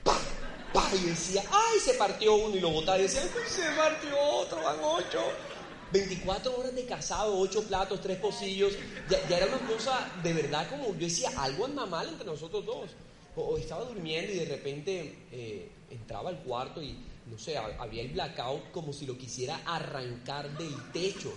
[0.04, 0.19] ¡pah!
[0.71, 0.91] ¡pah!
[0.93, 1.80] Y decía, ¡ay!
[1.80, 5.23] Se partió uno y lo botaba y decía, se partió otro, van ocho.
[5.91, 8.73] 24 horas de casado, 8 platos, 3 pocillos,
[9.10, 12.89] ya, era una cosa de verdad como yo decía, algo anda mal entre nosotros dos.
[13.36, 16.97] O, estaba durmiendo y de repente eh, entraba al cuarto y,
[17.30, 21.34] no sé, había el blackout como si lo quisiera arrancar del techo.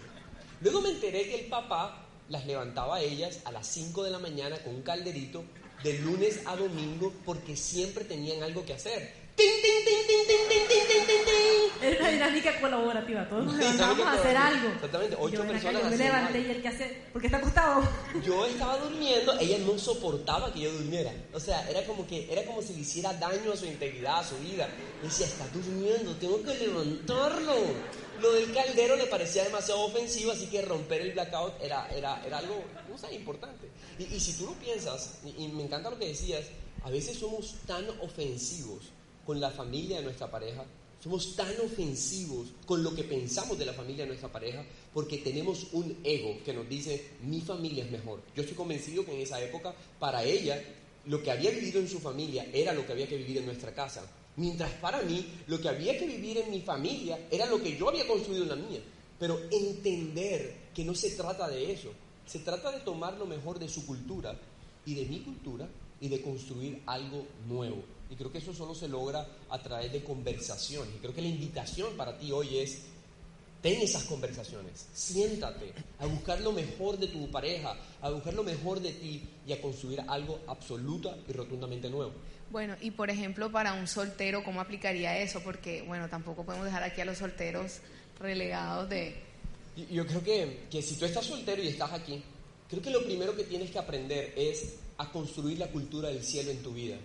[0.61, 4.19] Luego me enteré que el papá las levantaba a ellas a las 5 de la
[4.19, 5.45] mañana con un calderito
[5.83, 9.29] de lunes a domingo porque siempre tenían algo que hacer.
[11.81, 14.69] Es una dinámica colaborativa, todos nos levantamos a hacer algo.
[14.71, 15.83] Exactamente, ocho personas.
[15.83, 17.83] Yo me levanté y el que hace, porque está acostado.
[18.27, 21.13] Yo estaba durmiendo, ella no soportaba que yo durmiera.
[21.33, 24.25] O sea, era como que, era como si le hiciera daño a su integridad, a
[24.25, 24.69] su vida.
[25.03, 27.55] decía, está durmiendo, tengo que levantarlo.
[28.21, 32.39] Lo del caldero le parecía demasiado ofensivo, así que romper el blackout era, era, era
[32.39, 33.69] algo, no importante.
[33.99, 36.47] Y, si tú lo piensas, y me encanta lo que decías,
[36.83, 38.85] a veces somos tan ofensivos
[39.25, 40.65] con la familia de nuestra pareja,
[41.03, 45.69] somos tan ofensivos con lo que pensamos de la familia de nuestra pareja porque tenemos
[45.73, 48.21] un ego que nos dice mi familia es mejor.
[48.35, 50.61] Yo estoy convencido que en esa época para ella
[51.07, 53.73] lo que había vivido en su familia era lo que había que vivir en nuestra
[53.73, 54.11] casa.
[54.39, 57.89] Mientras para mí lo que había que vivir en mi familia era lo que yo
[57.89, 58.81] había construido en la mía.
[59.19, 61.91] Pero entender que no se trata de eso.
[62.25, 64.39] Se trata de tomar lo mejor de su cultura
[64.87, 65.69] y de mi cultura
[66.01, 67.83] y de construir algo nuevo.
[68.11, 70.95] Y creo que eso solo se logra a través de conversaciones.
[70.95, 72.83] Y creo que la invitación para ti hoy es,
[73.61, 78.79] ten esas conversaciones, siéntate a buscar lo mejor de tu pareja, a buscar lo mejor
[78.81, 82.13] de ti y a construir algo absoluta y rotundamente nuevo.
[82.51, 85.41] Bueno, y por ejemplo, para un soltero, ¿cómo aplicaría eso?
[85.41, 87.79] Porque, bueno, tampoco podemos dejar aquí a los solteros
[88.19, 89.23] relegados de...
[89.91, 92.23] Yo creo que, que si tú estás soltero y estás aquí,
[92.69, 96.51] creo que lo primero que tienes que aprender es a construir la cultura del cielo
[96.51, 96.97] en tu vida.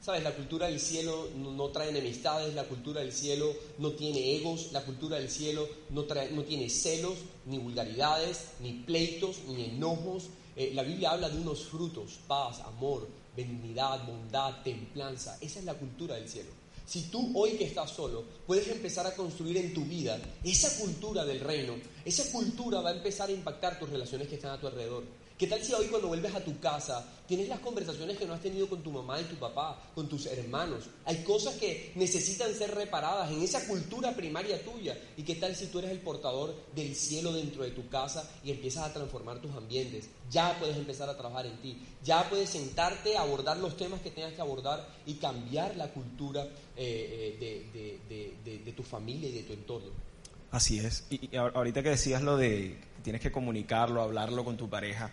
[0.00, 4.70] Sabes, la cultura del cielo no, trae enemistades, la cultura del cielo no tiene egos,
[4.72, 10.28] la cultura del cielo no, trae, no tiene celos, ni vulgaridades, ni pleitos, ni enojos.
[10.56, 13.08] Eh, la Biblia habla de unos frutos, paz, amor,
[13.44, 15.36] benignidad, bondad, templanza.
[15.40, 16.50] Esa es la cultura del cielo.
[16.86, 21.24] Si tú hoy que estás solo puedes empezar a construir en tu vida esa cultura
[21.24, 21.74] del reino,
[22.04, 25.04] esa cultura va a empezar a impactar tus relaciones que están a tu alrededor.
[25.40, 28.42] ¿Qué tal si hoy cuando vuelves a tu casa tienes las conversaciones que no has
[28.42, 30.84] tenido con tu mamá y tu papá, con tus hermanos?
[31.06, 34.98] Hay cosas que necesitan ser reparadas en esa cultura primaria tuya.
[35.16, 38.50] ¿Y qué tal si tú eres el portador del cielo dentro de tu casa y
[38.50, 40.10] empiezas a transformar tus ambientes?
[40.30, 41.80] Ya puedes empezar a trabajar en ti.
[42.04, 46.44] Ya puedes sentarte, abordar los temas que tengas que abordar y cambiar la cultura
[46.76, 50.09] eh, eh, de, tu familia y de tu entorno.
[50.50, 51.06] Así es.
[51.10, 55.10] Y, y ahorita que decías lo de tienes que comunicarlo, hablarlo con tu pareja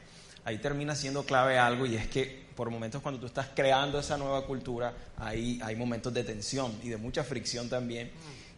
[0.48, 4.18] ahí termina siendo clave algo y es que por momentos cuando tú estás creando esa
[4.18, 8.12] nueva cultura, ahí hay momentos de tensión y de mucha fricción también.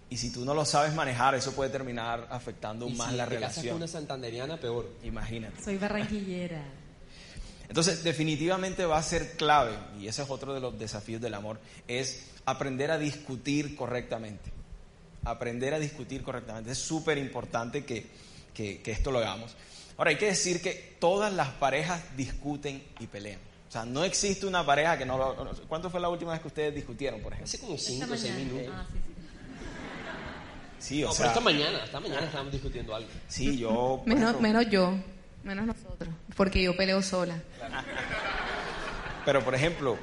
[0.08, 3.64] Y si tú no lo sabes manejar, eso puede terminar afectando más la relación.
[3.64, 4.88] Si una santanderiana, peor.
[5.04, 5.64] Imagínate.
[5.64, 6.64] Soy barranquillera.
[7.68, 11.60] Entonces, definitivamente va a ser clave, y ese es otro de los desafíos del amor,
[11.88, 14.52] es aprender a discutir correctamente.
[15.26, 16.72] Aprender a discutir correctamente.
[16.72, 18.08] Es súper importante que,
[18.54, 19.56] que, que esto lo hagamos.
[19.98, 23.40] Ahora, hay que decir que todas las parejas discuten y pelean.
[23.68, 25.52] O sea, no existe una pareja que no lo...
[25.68, 27.50] ¿Cuánto fue la última vez que ustedes discutieron, por ejemplo?
[27.50, 28.74] Hace como 5 o 6 minutos.
[28.74, 29.14] Ah, sí, sí.
[30.80, 31.18] Sí, o sea...
[31.18, 33.10] Pero esta mañana, esta mañana estábamos discutiendo algo.
[33.28, 34.02] Sí, yo...
[34.06, 34.96] Menos, menos yo,
[35.44, 37.40] menos nosotros, porque yo peleo sola.
[39.26, 39.98] Pero, por ejemplo,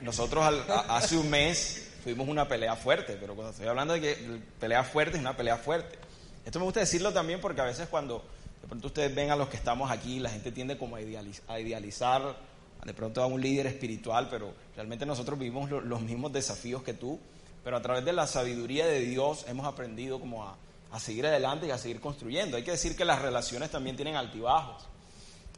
[0.00, 4.16] nosotros hace un mes tuvimos una pelea fuerte, pero cuando estoy hablando de que
[4.60, 5.98] pelea fuerte es una pelea fuerte.
[6.44, 8.22] Esto me gusta decirlo también porque a veces cuando
[8.62, 12.36] de pronto ustedes ven a los que estamos aquí, la gente tiende como a, idealizar
[12.84, 17.18] de pronto a un líder espiritual, pero realmente nosotros vivimos los mismos desafíos que tú,
[17.64, 20.56] pero a través de la sabiduría de Dios hemos aprendido como a,
[20.92, 22.56] a seguir adelante y a seguir construyendo.
[22.56, 24.84] Hay que decir que las relaciones también tienen altibajos.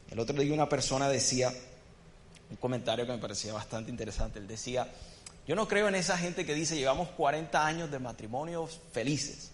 [0.09, 1.53] El otro día una persona decía,
[2.49, 4.87] un comentario que me parecía bastante interesante, él decía,
[5.49, 9.49] yo no creo en esa gente que dice llevamos 40 años de matrimonios felices.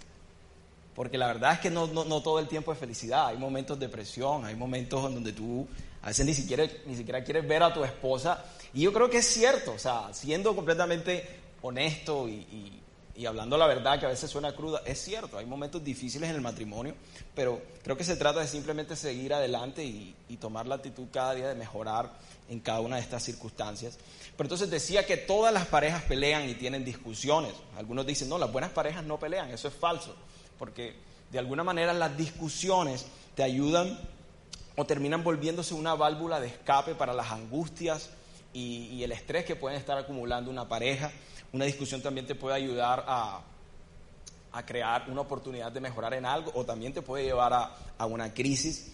[0.94, 3.28] Porque la verdad es que no, no, todo el tiempo es felicidad.
[3.28, 5.66] Hay momentos de presión, hay momentos en donde tú
[6.02, 8.44] a veces ni siquiera, ni siquiera quieres ver a tu esposa.
[8.74, 12.82] Y yo creo que es cierto, o sea, siendo completamente honesto y,
[13.16, 16.36] y, hablando la verdad, que a veces suena cruda, es cierto, hay momentos difíciles en
[16.36, 16.94] el matrimonio,
[17.34, 21.34] pero creo que se trata de simplemente seguir adelante y, y tomar la actitud cada
[21.36, 22.12] día de mejorar
[22.50, 23.98] en cada una de estas circunstancias.
[24.38, 27.54] Pero entonces decía que todas las parejas pelean y tienen discusiones.
[27.78, 30.16] Algunos dicen, no, las buenas parejas no pelean, eso es falso
[30.58, 30.96] porque
[31.32, 33.06] de alguna manera las discusiones
[33.36, 34.00] te ayudan
[34.76, 38.10] o terminan volviéndose una válvula de escape para las angustias
[38.54, 41.12] y, el estrés que pueden estar acumulando una pareja.
[41.52, 43.42] Una discusión también te puede ayudar a,
[44.66, 48.94] crear una oportunidad de mejorar en algo o también te puede llevar a, una crisis.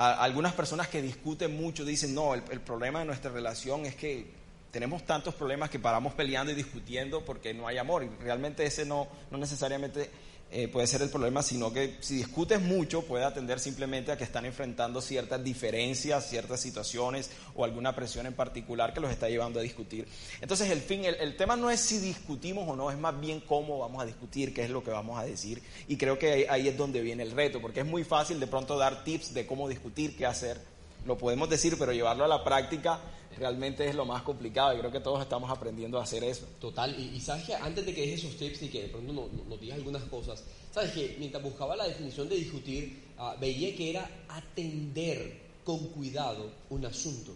[0.00, 4.26] Algunas personas que discuten mucho dicen, no, el, problema de nuestra relación es que
[4.70, 8.04] tenemos tantos problemas que paramos peleando y discutiendo porque no hay amor.
[8.04, 10.10] Y realmente ese no, no necesariamente
[10.52, 14.24] eh, puede ser el problema, sino que si discutes mucho puede atender simplemente a que
[14.24, 19.60] están enfrentando ciertas diferencias, ciertas situaciones o alguna presión en particular que los está llevando
[19.60, 20.08] a discutir.
[20.40, 23.78] Entonces el fin, el, tema no es si discutimos o no, es más bien cómo
[23.78, 25.62] vamos a discutir, qué es lo que vamos a decir.
[25.86, 28.76] Y creo que ahí es donde viene el reto, porque es muy fácil de pronto
[28.76, 30.60] dar tips de cómo discutir, qué hacer.
[31.06, 33.00] Lo podemos decir, pero llevarlo a la práctica
[33.36, 36.46] realmente es lo más complicado y creo que todos estamos aprendiendo a hacer eso.
[36.60, 39.32] Total, y, sabes que antes de que dejes esos tips y que de pronto nos
[39.46, 43.90] no, digas algunas cosas, sabes que mientras buscaba la definición de discutir, ah, veía que
[43.90, 47.32] era atender con cuidado un asunto.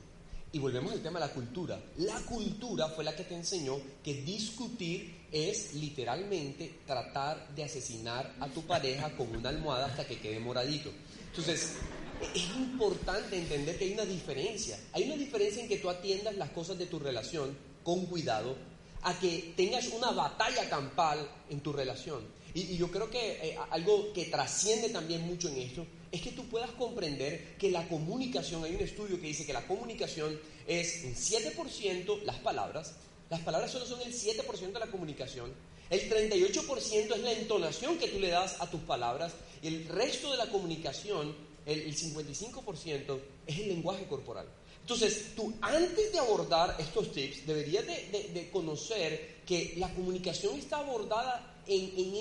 [0.52, 1.80] Y volvemos al tema de la cultura.
[1.98, 8.46] La cultura fue la que te enseñó que discutir es literalmente tratar de asesinar a
[8.46, 10.90] tu pareja con una almohada hasta que quede moradito.
[11.26, 11.74] Entonces,
[12.34, 14.78] es importante entender que hay una diferencia.
[14.92, 18.56] Hay una diferencia en que tú atiendas las cosas de tu relación con cuidado
[19.02, 22.24] a que tengas una batalla campal en tu relación.
[22.54, 26.44] Y, yo creo que eh, algo que trasciende también mucho en esto es que tú
[26.48, 31.14] puedas comprender que la comunicación, hay un estudio que dice que la comunicación es en
[31.14, 32.94] 7% las palabras,
[33.30, 35.52] las palabras solo son el 7% de la comunicación,
[35.90, 39.32] el 38% es la entonación que tú le das a tus palabras
[39.62, 41.34] y el resto de la comunicación
[41.66, 44.46] el, 55% es el lenguaje corporal.
[44.80, 51.62] Entonces, tú antes de abordar estos tips, deberías de, conocer que la comunicación está abordada
[51.66, 52.14] en,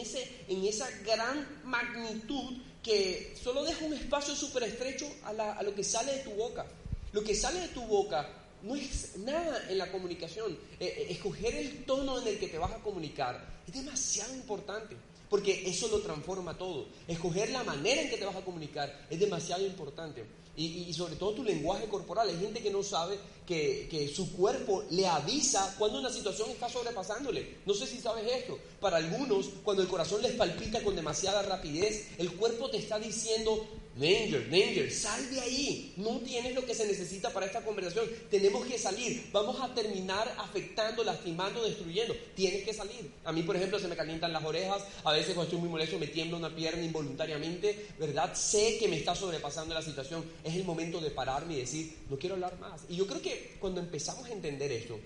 [0.66, 6.20] esa gran magnitud que solo deja un espacio súper estrecho a, lo que sale de
[6.20, 6.66] tu boca.
[7.12, 8.30] Lo que sale de tu boca
[8.64, 10.58] no es nada en la comunicación.
[10.80, 14.96] Eh, eh, escoger el tono en el que te vas a comunicar es demasiado importante
[15.34, 16.86] porque eso lo transforma todo.
[17.08, 20.24] Escoger la manera en que te vas a comunicar es demasiado importante.
[20.56, 22.30] Y, sobre todo tu lenguaje corporal.
[22.30, 26.70] Hay gente que no sabe que, que, su cuerpo le avisa cuando una situación está
[26.70, 27.62] sobrepasándole.
[27.66, 28.60] No sé si sabes esto.
[28.80, 33.66] Para algunos, cuando el corazón les palpita con demasiada rapidez, el cuerpo te está diciendo,
[33.96, 35.94] Danger, danger, sal de ahí.
[35.98, 38.10] No tienes lo que se necesita para esta conversación.
[38.30, 39.30] Tenemos que salir.
[39.32, 42.16] Vamos a terminar afectando, lastimando, destruyendo.
[42.36, 43.12] Tienes que salir.
[43.24, 44.84] A mí, por ejemplo, se me calientan las orejas.
[45.04, 47.88] A veces cuando estoy muy molesto me tiembla una pierna involuntariamente.
[48.00, 48.34] ¿Verdad?
[48.34, 50.26] Sé que me está sobrepasando la situación.
[50.44, 52.82] Es el momento de pararme y decir, no quiero hablar más.
[52.90, 55.00] Y yo creo que cuando empezamos a entender esto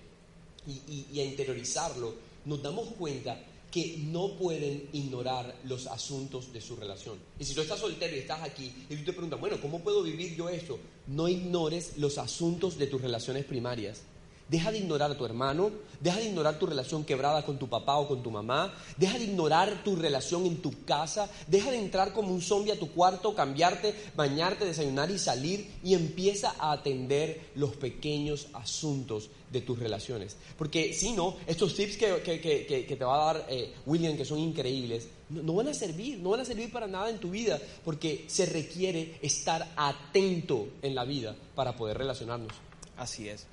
[0.66, 2.14] y, y a interiorizarlo,
[2.46, 3.38] nos damos cuenta
[3.70, 7.18] que no pueden ignorar los asuntos de su relación.
[7.38, 10.02] Y si tú estás soltero y estás aquí y tú te preguntas, bueno, ¿cómo puedo
[10.02, 10.78] vivir yo esto?
[11.06, 14.02] No ignores los asuntos de tus relaciones primarias.
[14.48, 15.70] Deja de ignorar a tu hermano,
[16.00, 19.24] deja de ignorar tu relación quebrada con tu papá o con tu mamá, deja de
[19.24, 23.34] ignorar tu relación en tu casa, deja de entrar como un zombie a tu cuarto,
[23.34, 30.36] cambiarte, bañarte, desayunar y salir y empieza a atender los pequeños asuntos de tus relaciones.
[30.56, 35.08] Porque si no, estos tips que, te va a dar eh, William, que son increíbles,
[35.30, 38.46] no, van a servir, no van a servir para nada en tu vida, porque se
[38.46, 42.52] requiere estar atento en la vida para poder relacionarnos.
[42.96, 43.46] Así es.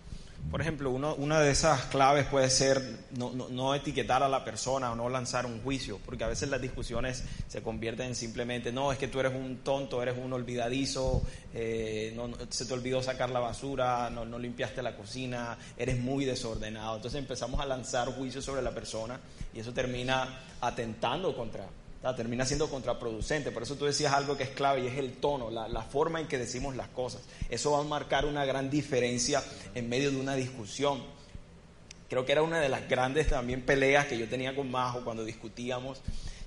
[0.51, 2.81] Por ejemplo, uno, una de esas claves puede ser
[3.17, 7.23] no, etiquetar a la persona o no lanzar un juicio, porque a veces las discusiones
[7.47, 11.23] se convierten en simplemente, no, es que tú eres un tonto, eres un olvidadizo,
[11.53, 12.15] eh,
[12.49, 16.95] se te olvidó sacar la basura, no, no limpiaste la cocina, eres muy desordenado.
[16.97, 19.19] Entonces empezamos a lanzar juicios sobre la persona
[19.53, 21.65] y eso termina atentando contra,
[22.13, 23.51] termina siendo contraproducente.
[23.51, 26.27] Por eso tú decías algo que es clave y es el tono, la, forma en
[26.27, 27.21] que decimos las cosas.
[27.49, 29.41] Eso va a marcar una gran diferencia
[29.73, 31.01] en medio de una discusión.
[32.09, 35.23] Creo que era una de las grandes también peleas que yo tenía con Majo cuando
[35.23, 36.01] discutíamos.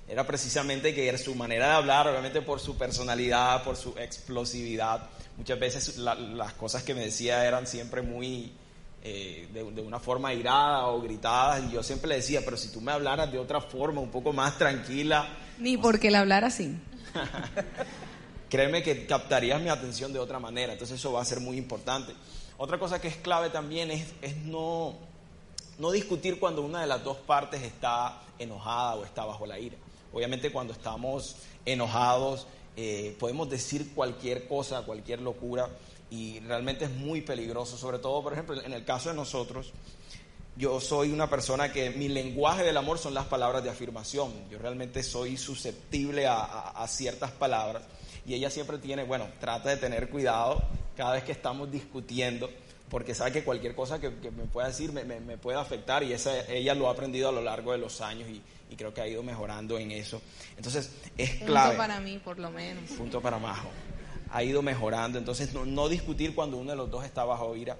[0.07, 5.09] Era precisamente que era su manera de hablar, obviamente por su personalidad, por su explosividad.
[5.37, 8.51] Muchas veces las cosas que me decía eran siempre muy,
[9.01, 12.81] eh, de, una forma irada o gritada y yo siempre le decía, pero si tú
[12.81, 15.29] me hablaras de otra forma, un poco más tranquila.
[15.59, 16.75] Ni porque le hablara así.
[18.49, 22.13] Créeme que captarías mi atención de otra manera, entonces eso va a ser muy importante.
[22.57, 24.95] Otra cosa que es clave también es, es no,
[25.77, 29.77] no discutir cuando una de las dos partes está enojada o está bajo la ira.
[30.11, 31.35] Obviamente cuando estamos
[31.65, 35.69] enojados eh, podemos decir cualquier cosa, cualquier locura,
[36.09, 39.73] y realmente es muy peligroso, sobre todo, por ejemplo, en el caso de nosotros,
[40.59, 44.59] yo soy una persona que mi lenguaje del amor son las palabras de afirmación, yo
[44.59, 47.83] realmente soy susceptible a, ciertas palabras
[48.25, 50.61] y ella siempre tiene, bueno, trata de tener cuidado
[50.97, 52.49] cada vez que estamos discutiendo,
[52.89, 56.75] porque sabe que cualquier cosa que, me pueda decir me, puede afectar y esa, ella
[56.75, 59.23] lo ha aprendido a lo largo de los años y, y creo que ha ido
[59.23, 60.21] mejorando en eso.
[60.57, 61.69] Entonces, es clave.
[61.69, 62.83] Punto para mí, por lo menos.
[62.91, 63.69] Punto para Majo
[64.31, 65.17] ha ido mejorando.
[65.17, 67.77] Entonces, no, discutir cuando uno de los dos está bajo ira.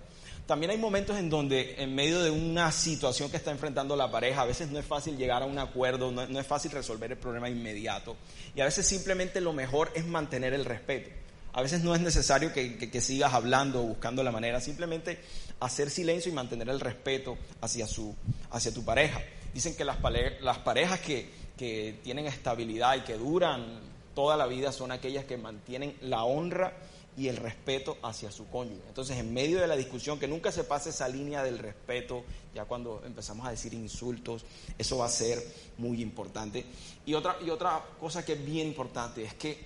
[0.50, 4.41] También hay momentos en donde, en medio de una situación que está enfrentando la pareja,
[4.41, 7.47] a veces no es fácil llegar a un acuerdo, no, es fácil resolver el problema
[7.52, 8.16] inmediato.
[8.56, 11.12] Y a veces simplemente lo mejor es mantener el respeto.
[11.54, 15.20] A veces no es necesario que, sigas hablando o buscando la manera, simplemente
[15.60, 18.16] hacer silencio y mantener el respeto hacia, su,
[18.50, 19.22] hacia tu pareja.
[19.54, 23.82] Dicen que las, parejas que tienen estabilidad y que duran
[24.16, 26.74] toda la vida son aquellas que mantienen la honra
[27.20, 28.88] y el respeto hacia su cónyuge.
[28.88, 32.24] Entonces, en medio de la discusión, que nunca se pase esa línea del respeto,
[32.55, 34.45] ya cuando empezamos a decir insultos,
[34.78, 35.45] eso va a ser
[35.78, 36.63] muy importante.
[37.05, 39.59] Y otra, y otra cosa que es bien importante es que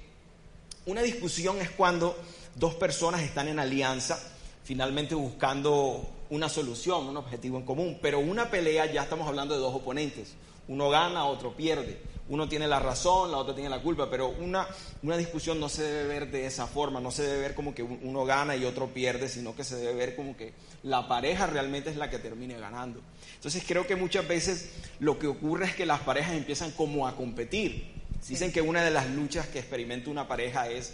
[0.88, 2.18] una discusión es cuando
[2.56, 4.20] dos personas están en alianza,
[4.64, 9.60] finalmente buscando una solución, un objetivo en común, pero una pelea ya estamos hablando de
[9.60, 10.34] dos oponentes,
[10.68, 14.68] uno gana, otro pierde uno tiene la razón, la otra tiene la culpa, pero una,
[15.02, 17.84] una discusión no se debe ver de esa forma, no se debe ver como que
[17.84, 20.54] uno gana y otro pierde, sino que se debe ver como que
[20.84, 23.02] la pareja realmente es la que termine ganando.
[23.36, 27.16] Entonces creo que muchas veces lo que ocurre es que las parejas empiezan como a
[27.16, 27.92] competir.
[28.28, 30.94] Dicen que una de las luchas que experimenta una pareja es,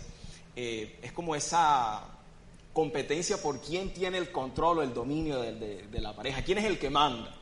[0.55, 2.07] eh, es como esa
[2.73, 6.65] competencia por quién tiene el control o el dominio de, de la pareja, quién es
[6.65, 7.38] el que manda.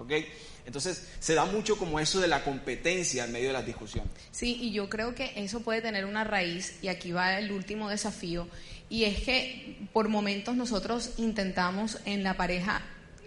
[0.00, 0.26] ¿Okay?
[0.66, 4.10] Entonces, se da mucho como eso de la competencia en medio de las discusiones.
[4.30, 7.88] Sí, y yo creo que eso puede tener una raíz, y aquí va el último
[7.88, 8.48] desafío,
[8.88, 12.82] y es que por momentos nosotros intentamos en la pareja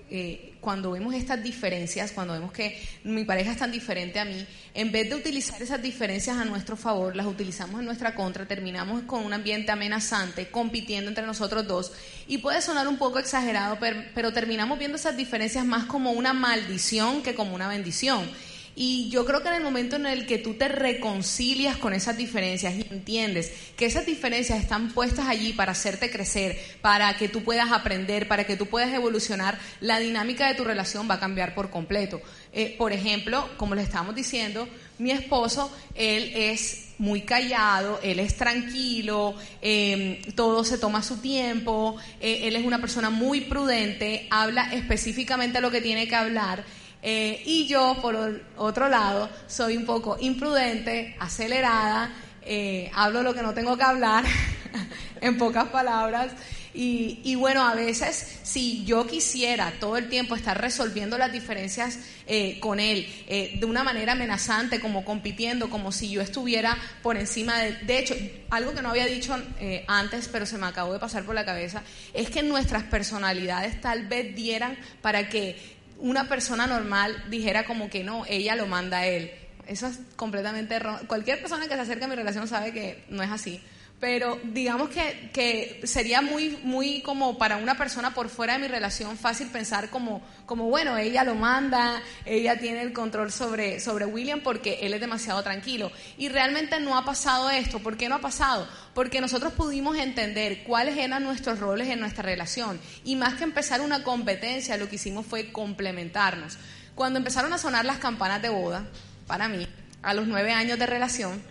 [0.10, 4.46] eh, cuando vemos estas diferencias, cuando vemos que mi pareja es tan diferente a mí,
[4.74, 9.04] en vez de utilizar esas diferencias a nuestro favor, las utilizamos en nuestra contra, terminamos
[9.04, 11.92] con un ambiente amenazante, compitiendo entre nosotros dos.
[12.28, 13.78] Y puede sonar un poco exagerado,
[14.14, 18.30] pero terminamos viendo esas diferencias más como una maldición que como una bendición.
[18.76, 22.18] Y yo creo que en el momento en el que tú te reconcilias con esas
[22.18, 27.44] diferencias y entiendes que esas diferencias están puestas allí para hacerte crecer, para que tú
[27.44, 31.54] puedas aprender, para que tú puedas evolucionar, la dinámica de tu relación va a cambiar
[31.54, 32.22] por completo.
[32.52, 34.68] Eh, por ejemplo, como les estábamos diciendo,
[34.98, 41.98] mi esposo, él es muy callado, él es tranquilo, em, todo se toma su tiempo,
[42.22, 46.64] eh, él es una persona muy prudente, habla específicamente lo que tiene que hablar.
[47.06, 48.16] Eh, y yo, por
[48.56, 52.10] otro lado, soy un poco imprudente, acelerada,
[52.42, 54.24] eh, hablo lo que no tengo que hablar,
[55.22, 56.32] en pocas palabras.
[56.76, 62.60] Y, bueno, a veces si yo quisiera todo el tiempo estar resolviendo las diferencias eh,
[62.60, 67.74] con él de una manera amenazante, como compitiendo, como si yo estuviera por encima de...
[67.74, 68.16] De hecho,
[68.50, 69.40] algo que no había dicho
[69.86, 74.08] antes, pero se me acabó de pasar por la cabeza, es que nuestras personalidades tal
[74.08, 79.08] vez dieran para que una persona normal dijera como que no, ella lo manda a
[79.08, 79.32] él.
[79.68, 81.08] Eso es completamente erróneo.
[81.08, 83.62] Cualquier persona que se acerque a mi relación sabe que no es así
[84.04, 88.68] pero digamos que, que, sería muy, muy como para una persona por fuera de mi
[88.68, 94.04] relación fácil pensar como, como bueno, ella lo manda, ella tiene el control sobre, sobre
[94.04, 95.90] William porque él es demasiado tranquilo.
[96.18, 97.80] Y realmente no ha pasado esto.
[97.80, 98.68] ¿Por qué no ha pasado?
[98.94, 102.82] Porque nosotros pudimos entender cuáles eran nuestros roles en nuestra relación.
[103.06, 106.58] Y más que empezar una competencia, lo que hicimos fue complementarnos.
[106.94, 108.86] Cuando empezaron a sonar las campanas de boda,
[109.28, 109.66] para mí,
[110.02, 111.42] a los nueve años de relación,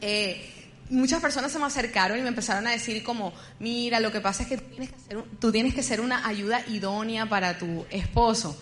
[0.00, 0.57] eh,
[0.90, 4.42] muchas personas se me acercaron y me empezaron a decir como, mira, lo que pasa
[4.42, 7.86] es que tú tienes que, ser, tú tienes que ser una ayuda idónea para tu
[7.90, 8.58] esposo.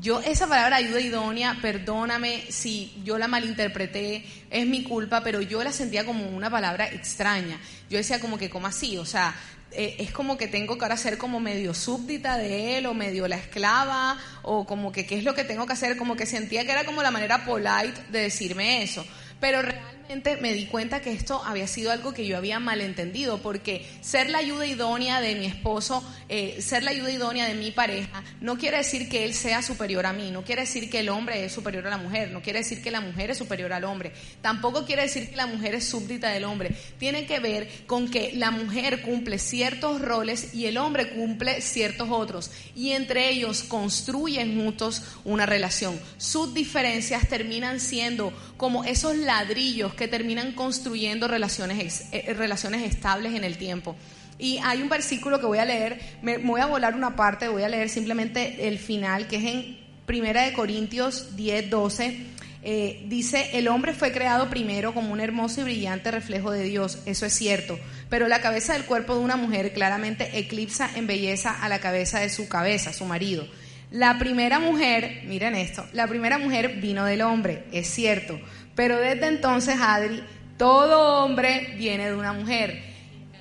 [0.00, 5.62] Yo esa palabra ayuda idónea, perdóname si yo la malinterpreté, es mi culpa, pero yo
[5.64, 7.58] la sentía como una palabra extraña.
[7.90, 8.96] Yo decía como que, ¿cómo así?
[8.96, 9.34] O sea,
[9.72, 13.26] eh, es como que tengo que ahora ser como medio súbdita de él o medio
[13.26, 16.64] la esclava o como que qué es lo que tengo que hacer, como que sentía
[16.64, 19.04] que era como la manera polite de decirme eso.
[19.40, 19.97] Pero realmente
[20.40, 24.38] me di cuenta que esto había sido algo que yo había malentendido, porque ser la
[24.38, 28.78] ayuda idónea de mi esposo, eh, ser la ayuda idónea de mi pareja, no quiere
[28.78, 31.86] decir que él sea superior a mí, no quiere decir que el hombre es superior
[31.86, 35.02] a la mujer, no quiere decir que la mujer es superior al hombre, tampoco quiere
[35.02, 36.74] decir que la mujer es súbdita del hombre.
[36.98, 42.08] Tiene que ver con que la mujer cumple ciertos roles y el hombre cumple ciertos
[42.10, 46.00] otros, y entre ellos construyen juntos una relación.
[46.16, 53.44] Sus diferencias terminan siendo como esos ladrillos que terminan construyendo relaciones, eh, relaciones estables en
[53.44, 53.94] el tiempo.
[54.38, 57.64] Y hay un versículo que voy a leer, me, voy a volar una parte, voy
[57.64, 62.26] a leer simplemente el final, que es en Primera de Corintios 10, 12.
[62.62, 66.98] Eh, dice, el hombre fue creado primero como un hermoso y brillante reflejo de Dios,
[67.06, 67.78] eso es cierto,
[68.08, 72.20] pero la cabeza del cuerpo de una mujer claramente eclipsa en belleza a la cabeza
[72.20, 73.46] de su cabeza, su marido.
[73.90, 78.40] La primera mujer, miren esto, la primera mujer vino del hombre, es cierto,
[78.78, 80.22] pero desde entonces, Adri,
[80.56, 82.80] todo hombre viene de una mujer.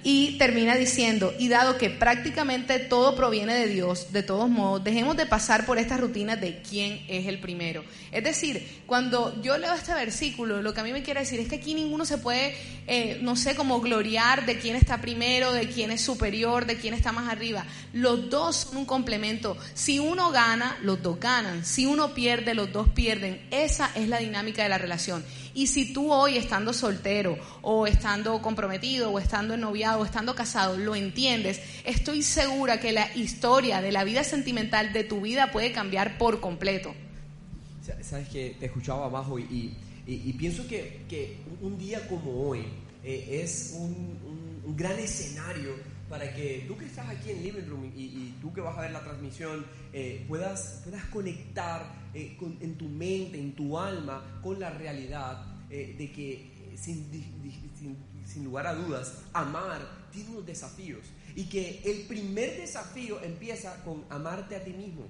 [0.04, 5.18] Y termina diciendo, y dado que prácticamente todo proviene de Dios, de todos modos, dejemos
[5.18, 7.84] de pasar por esta rutina de quién es el primero.
[8.12, 11.48] Es decir, cuando yo leo este versículo, lo que a mí me quiere decir es
[11.48, 12.56] que aquí ninguno se puede,
[12.88, 16.94] eh, no sé, como gloriar de quién está primero, de quién es superior, de quién
[16.94, 17.66] está más arriba.
[17.92, 19.58] Los dos son un complemento.
[19.74, 21.66] Si uno gana, los dos ganan.
[21.66, 23.42] Si uno pierde, los dos pierden.
[23.52, 25.26] Esa es la dinámica de la relación.
[25.58, 30.78] Y si tú hoy, estando soltero, o estando comprometido, o estando ennoviado, o estando casado,
[30.78, 35.72] lo entiendes, estoy segura que la historia de la vida sentimental de tu vida puede
[35.72, 36.94] cambiar por completo.
[38.04, 42.64] Sabes que te escuchaba abajo y, y, pienso que, que, un día como hoy
[43.04, 45.72] eh, es un, un, gran escenario
[46.10, 48.92] para que tú que estás aquí en Living Room y, tú que vas a ver
[48.92, 54.70] la transmisión eh, puedas, puedas conectar eh, en tu mente, en tu alma, con la
[54.70, 57.10] realidad eh, de que, sin,
[58.26, 59.82] sin lugar a dudas, amar
[60.12, 61.06] tiene unos desafíos.
[61.36, 65.06] Y que el primer desafío empieza con amarte a ti mismo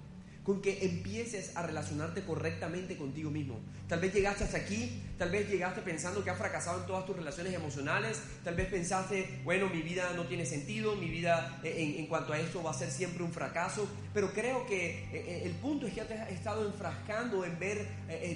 [0.47, 3.59] con que empieces a relacionarte correctamente contigo mismo.
[3.89, 7.17] Tal vez llegaste hasta aquí, tal vez llegaste pensando que has fracasado en todas tus
[7.17, 12.07] relaciones emocionales, tal vez pensaste, bueno, mi vida no tiene sentido, mi vida eh, en,
[12.07, 15.51] cuanto a esto va a ser siempre un fracaso, pero creo que eh, eh, el
[15.51, 17.85] punto es que te has estado enfrascando en ver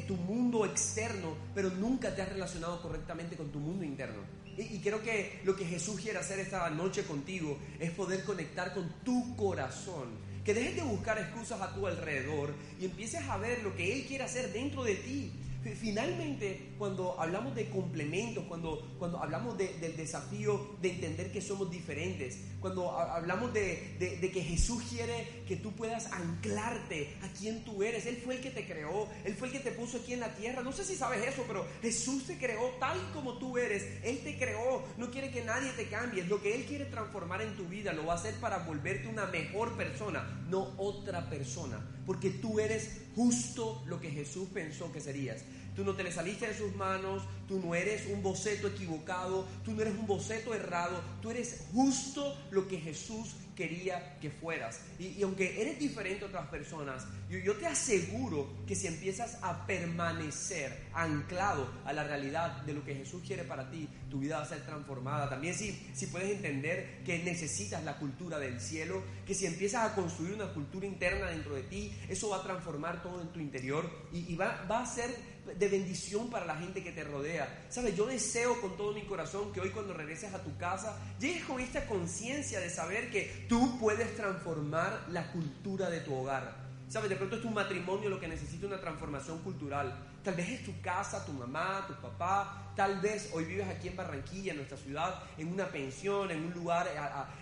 [0.05, 4.21] tu mundo externo, pero nunca te has relacionado correctamente con tu mundo interno.
[4.57, 8.89] y creo que lo que Jesús quiere hacer esta noche contigo es poder conectar con
[9.05, 13.75] tu corazón que dejes de buscar excusas a tu alrededor y empieces a ver lo
[13.75, 15.31] que Él quiere hacer dentro de ti.
[15.63, 22.39] Finalmente, cuando hablamos de complementos, cuando, cuando hablamos del desafío de entender que somos diferentes,
[22.59, 28.19] cuando hablamos de, que Jesús quiere que tú puedas anclarte a quien tú eres, Él
[28.23, 30.63] fue el que te creó, Él fue el que te puso aquí en la tierra.
[30.63, 34.37] No sé si sabes eso, pero Jesús te creó tal como tú eres, Él te
[34.37, 36.23] creó, no quiere que nadie te cambie.
[36.23, 39.27] Lo que Él quiere transformar en tu vida lo va a hacer para volverte una
[39.27, 45.43] mejor persona, no otra persona, porque tú eres justo lo que Jesús pensó que serías.
[45.75, 49.71] tú no te le saliste de sus manos, tú no eres un boceto equivocado, tú
[49.71, 54.81] no eres un boceto errado, tú eres justo lo que Jesús quería que fueras.
[54.97, 59.67] Y, aunque eres diferente a otras personas, yo, yo, te aseguro que si empiezas a
[59.67, 64.43] permanecer anclado a la realidad de lo que Jesús quiere para ti, tu vida va
[64.43, 65.29] a ser transformada.
[65.29, 69.93] También si, si puedes entender que necesitas la cultura del cielo, que si empiezas a
[69.93, 73.87] construir una cultura interna dentro de ti, eso va a transformar todo en tu interior
[74.11, 75.11] y, y va, va a ser
[75.57, 77.65] de bendición para la gente que te rodea.
[77.69, 81.43] Sabes, yo deseo con todo mi corazón que hoy cuando regreses a tu casa llegues
[81.45, 86.61] con esta conciencia de saber que tú puedes transformar la cultura de tu hogar.
[86.87, 89.95] Sabes, de pronto es tu matrimonio lo que necesita una transformación cultural.
[90.23, 92.73] Tal vez es tu casa, tu mamá, tu papá.
[92.75, 96.53] Tal vez hoy vives aquí en Barranquilla, en nuestra ciudad, en una pensión, en un
[96.53, 96.89] lugar,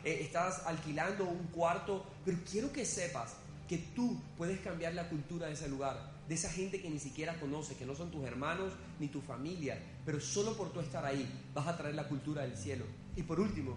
[0.03, 2.05] eh, estás alquilando un cuarto.
[2.23, 3.37] Pero quiero que sepas
[3.67, 7.39] que tú puedes cambiar la cultura de ese lugar de esa gente que ni siquiera
[7.39, 11.27] conoces, que no son tus hermanos ni tu familia, pero solo por tú estar ahí
[11.55, 12.85] vas a traer la cultura del cielo.
[13.15, 13.75] Y por último,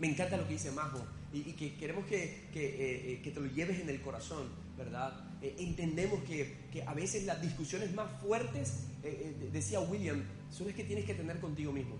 [0.00, 3.46] me encanta lo que dice Majo y, que queremos que, que, eh, que, te lo
[3.48, 4.48] lleves en el corazón,
[4.78, 5.12] ¿verdad?
[5.42, 10.74] Eh, entendemos que, que, a veces las discusiones más fuertes, eh, decía William, son las
[10.74, 11.96] que tienes que tener contigo mismo.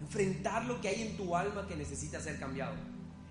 [0.00, 2.74] Enfrentar lo que hay en tu alma que necesita ser cambiado.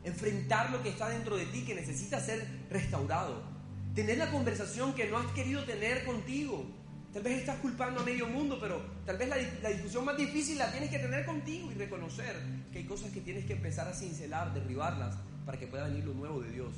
[0.06, 3.53] Enfrentar lo que está dentro de ti que necesita ser restaurado
[3.96, 6.66] Tener la conversación que no has querido tener contigo.
[7.14, 10.72] Tal vez estás culpando a medio mundo, pero tal vez la, discusión más difícil la
[10.72, 12.36] tienes que tener contigo y reconocer
[12.72, 15.16] que hay cosas que tienes que empezar a cincelar, derribarlas,
[15.46, 16.74] para que pueda venir lo nuevo de Dios.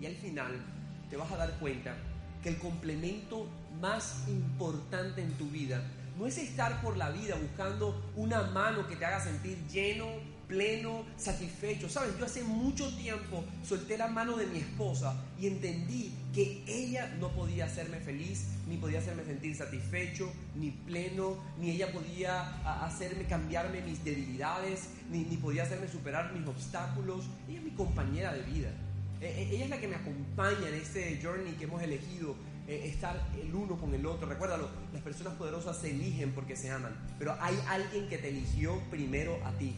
[0.00, 0.52] Y al final
[1.10, 1.94] te vas a dar cuenta
[2.42, 3.46] que el complemento
[3.78, 5.82] más importante en tu vida
[6.18, 10.06] no es estar por la vida buscando una mano que te haga sentir lleno,
[10.48, 11.88] pleno, satisfecho.
[11.88, 17.14] Sabes, yo hace mucho tiempo solté la mano de mi esposa y entendí que ella
[17.20, 23.24] no podía hacerme feliz, ni podía hacerme sentir satisfecho, ni pleno, ni ella podía hacerme
[23.24, 27.24] cambiarme mis debilidades, ni, ni podía hacerme superar mis obstáculos.
[27.48, 28.70] Ella es mi compañera de vida.
[29.20, 32.34] E, e, ella es la que me acompaña en este journey que hemos elegido
[32.66, 34.28] e, estar el uno con el otro.
[34.28, 38.78] Recuérdalo, las personas poderosas se eligen porque se aman, pero hay alguien que te eligió
[38.90, 39.74] primero a ti.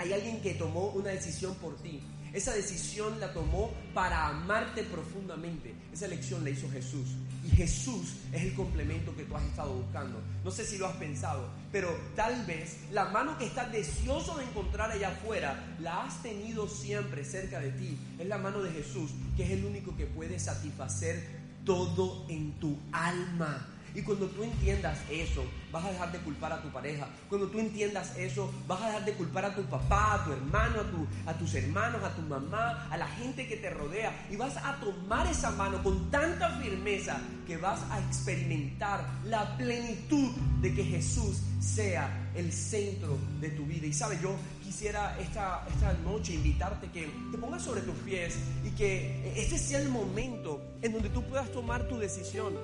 [0.00, 2.00] Hay alguien que tomó una decisión por ti.
[2.32, 5.74] Esa decisión la tomó para amarte profundamente.
[5.92, 7.06] Esa elección la hizo Jesús.
[7.44, 10.18] Y Jesús es el complemento que tú has estado buscando.
[10.42, 14.44] No sé si lo has pensado, pero tal vez la mano que estás deseoso de
[14.44, 17.98] encontrar allá afuera, la has tenido siempre cerca de ti.
[18.18, 21.22] Es la mano de Jesús, que es el único que puede satisfacer
[21.66, 23.68] todo en tu alma.
[23.94, 27.08] Y cuando tú entiendas eso, vas a dejar de culpar a tu pareja.
[27.28, 30.80] Cuando tú entiendas eso, vas a dejar de culpar a tu papá, a tu hermano,
[31.26, 34.26] a, a tus hermanos, a tu mamá, a la gente que te rodea.
[34.30, 40.30] Y vas a tomar esa mano con tanta firmeza que vas a experimentar la plenitud
[40.60, 43.86] de que Jesús sea el centro de tu vida.
[43.86, 48.70] Y sabes, yo quisiera esta, esta noche invitarte que te pongas sobre tus pies y
[48.70, 52.54] que este sea el momento en donde tú puedas tomar tu decisión.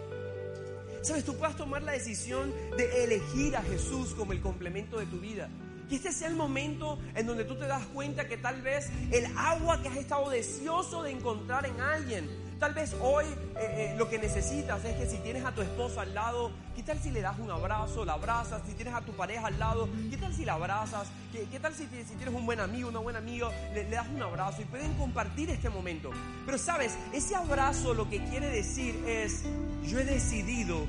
[1.06, 5.20] Sabes, tú puedas tomar la decisión de elegir a Jesús como el complemento de tu
[5.20, 5.48] vida.
[5.88, 9.24] Que este sea el momento en donde tú te das cuenta que tal vez el
[9.36, 12.28] agua que has estado deseoso de encontrar en alguien,
[12.58, 13.24] tal vez hoy
[13.56, 16.82] eh, eh, lo que necesitas es que si tienes a tu esposa al lado, ¿qué
[16.82, 18.62] tal si le das un abrazo, la abrazas?
[18.66, 21.08] Si tienes a tu pareja al lado, ¿qué tal si la abrazas?
[21.32, 24.22] ¿Qué, tal si, si, tienes un buen amigo, una buena amiga, le, le das un
[24.22, 26.10] abrazo y pueden compartir este momento?
[26.44, 29.44] Pero sabes, ese abrazo lo que quiere decir es,
[29.84, 30.86] yo he decidido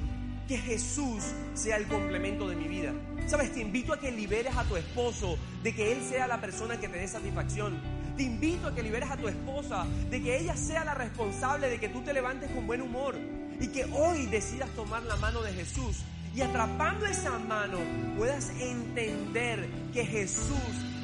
[0.47, 2.93] que Jesús sea el complemento de mi vida.
[3.27, 6.79] Sabes, te invito a que liberes a tu esposo de que él sea la persona
[6.79, 7.77] que te dé satisfacción.
[8.17, 11.79] Te invito a que liberes a tu esposa de que ella sea la responsable de
[11.79, 13.15] que tú te levantes con buen humor
[13.59, 16.03] y que hoy decidas tomar la mano de Jesús.
[16.35, 17.77] Y atrapando esa mano
[18.17, 20.57] puedas entender que Jesús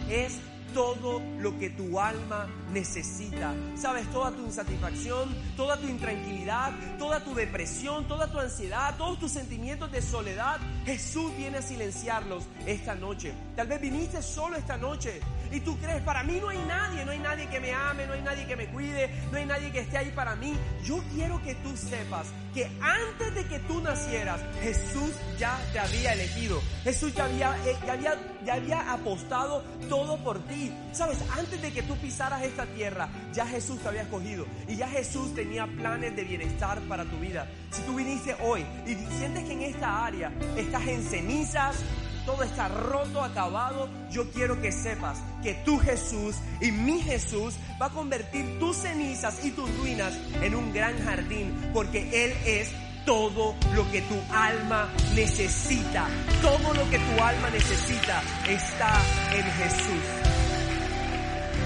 [0.10, 0.40] es
[0.74, 3.54] todo lo que tu alma necesita.
[3.76, 9.32] Sabes, toda tu insatisfacción, toda tu intranquilidad, toda tu depresión, toda tu ansiedad, todos tus
[9.32, 13.34] sentimientos de soledad, Jesús viene a silenciarlos esta noche.
[13.56, 15.22] Tal vez viniste solo esta noche
[15.52, 18.14] y tú crees, para mí no hay nadie, no hay nadie que me ame, no
[18.14, 20.56] hay nadie que me cuide, no hay nadie que esté ahí para mí.
[20.84, 26.14] Yo quiero que tú sepas que antes de que tú nacieras, Jesús ya te había
[26.14, 26.62] elegido.
[26.84, 28.16] Jesús ya había, eh, ya había,
[28.46, 30.63] ya había apostado todo por ti.
[30.92, 34.46] Sabes, antes de que tú pisaras esta tierra, ya Jesús te había escogido.
[34.68, 37.48] Y ya Jesús tenía planes de bienestar para tu vida.
[37.72, 41.78] Si tú viniste hoy y sientes que en esta área estás en cenizas,
[42.26, 47.88] todo está roto, acabado, yo quiero que sepas que tu Jesús y mi Jesús va
[47.88, 52.72] a convertir tus cenizas y tus ruinas en un gran jardín, porque Él es
[53.06, 56.08] todo lo que tu alma necesita.
[56.42, 59.02] Todo lo que tu alma necesita está
[59.34, 60.23] en Jesús.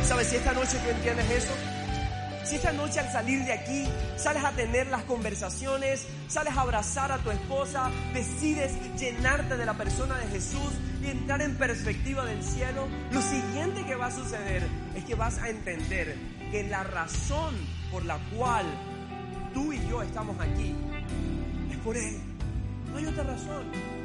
[0.08, 1.54] ¿Sabes si esta noche tú entiendes eso?
[2.46, 3.84] Si esta noche al salir de aquí
[4.16, 9.74] sales a tener las conversaciones, sales a abrazar a tu esposa, decides llenarte de la
[9.74, 10.72] persona de Jesús
[11.04, 14.64] y entrar en perspectiva del cielo, lo siguiente que va a suceder
[14.96, 16.16] es que vas a entender
[16.52, 17.54] que la razón
[17.92, 18.66] por la cual
[19.54, 20.74] tú y yo estamos aquí
[21.70, 22.18] es por Él.
[22.94, 23.97] No hay otra razón.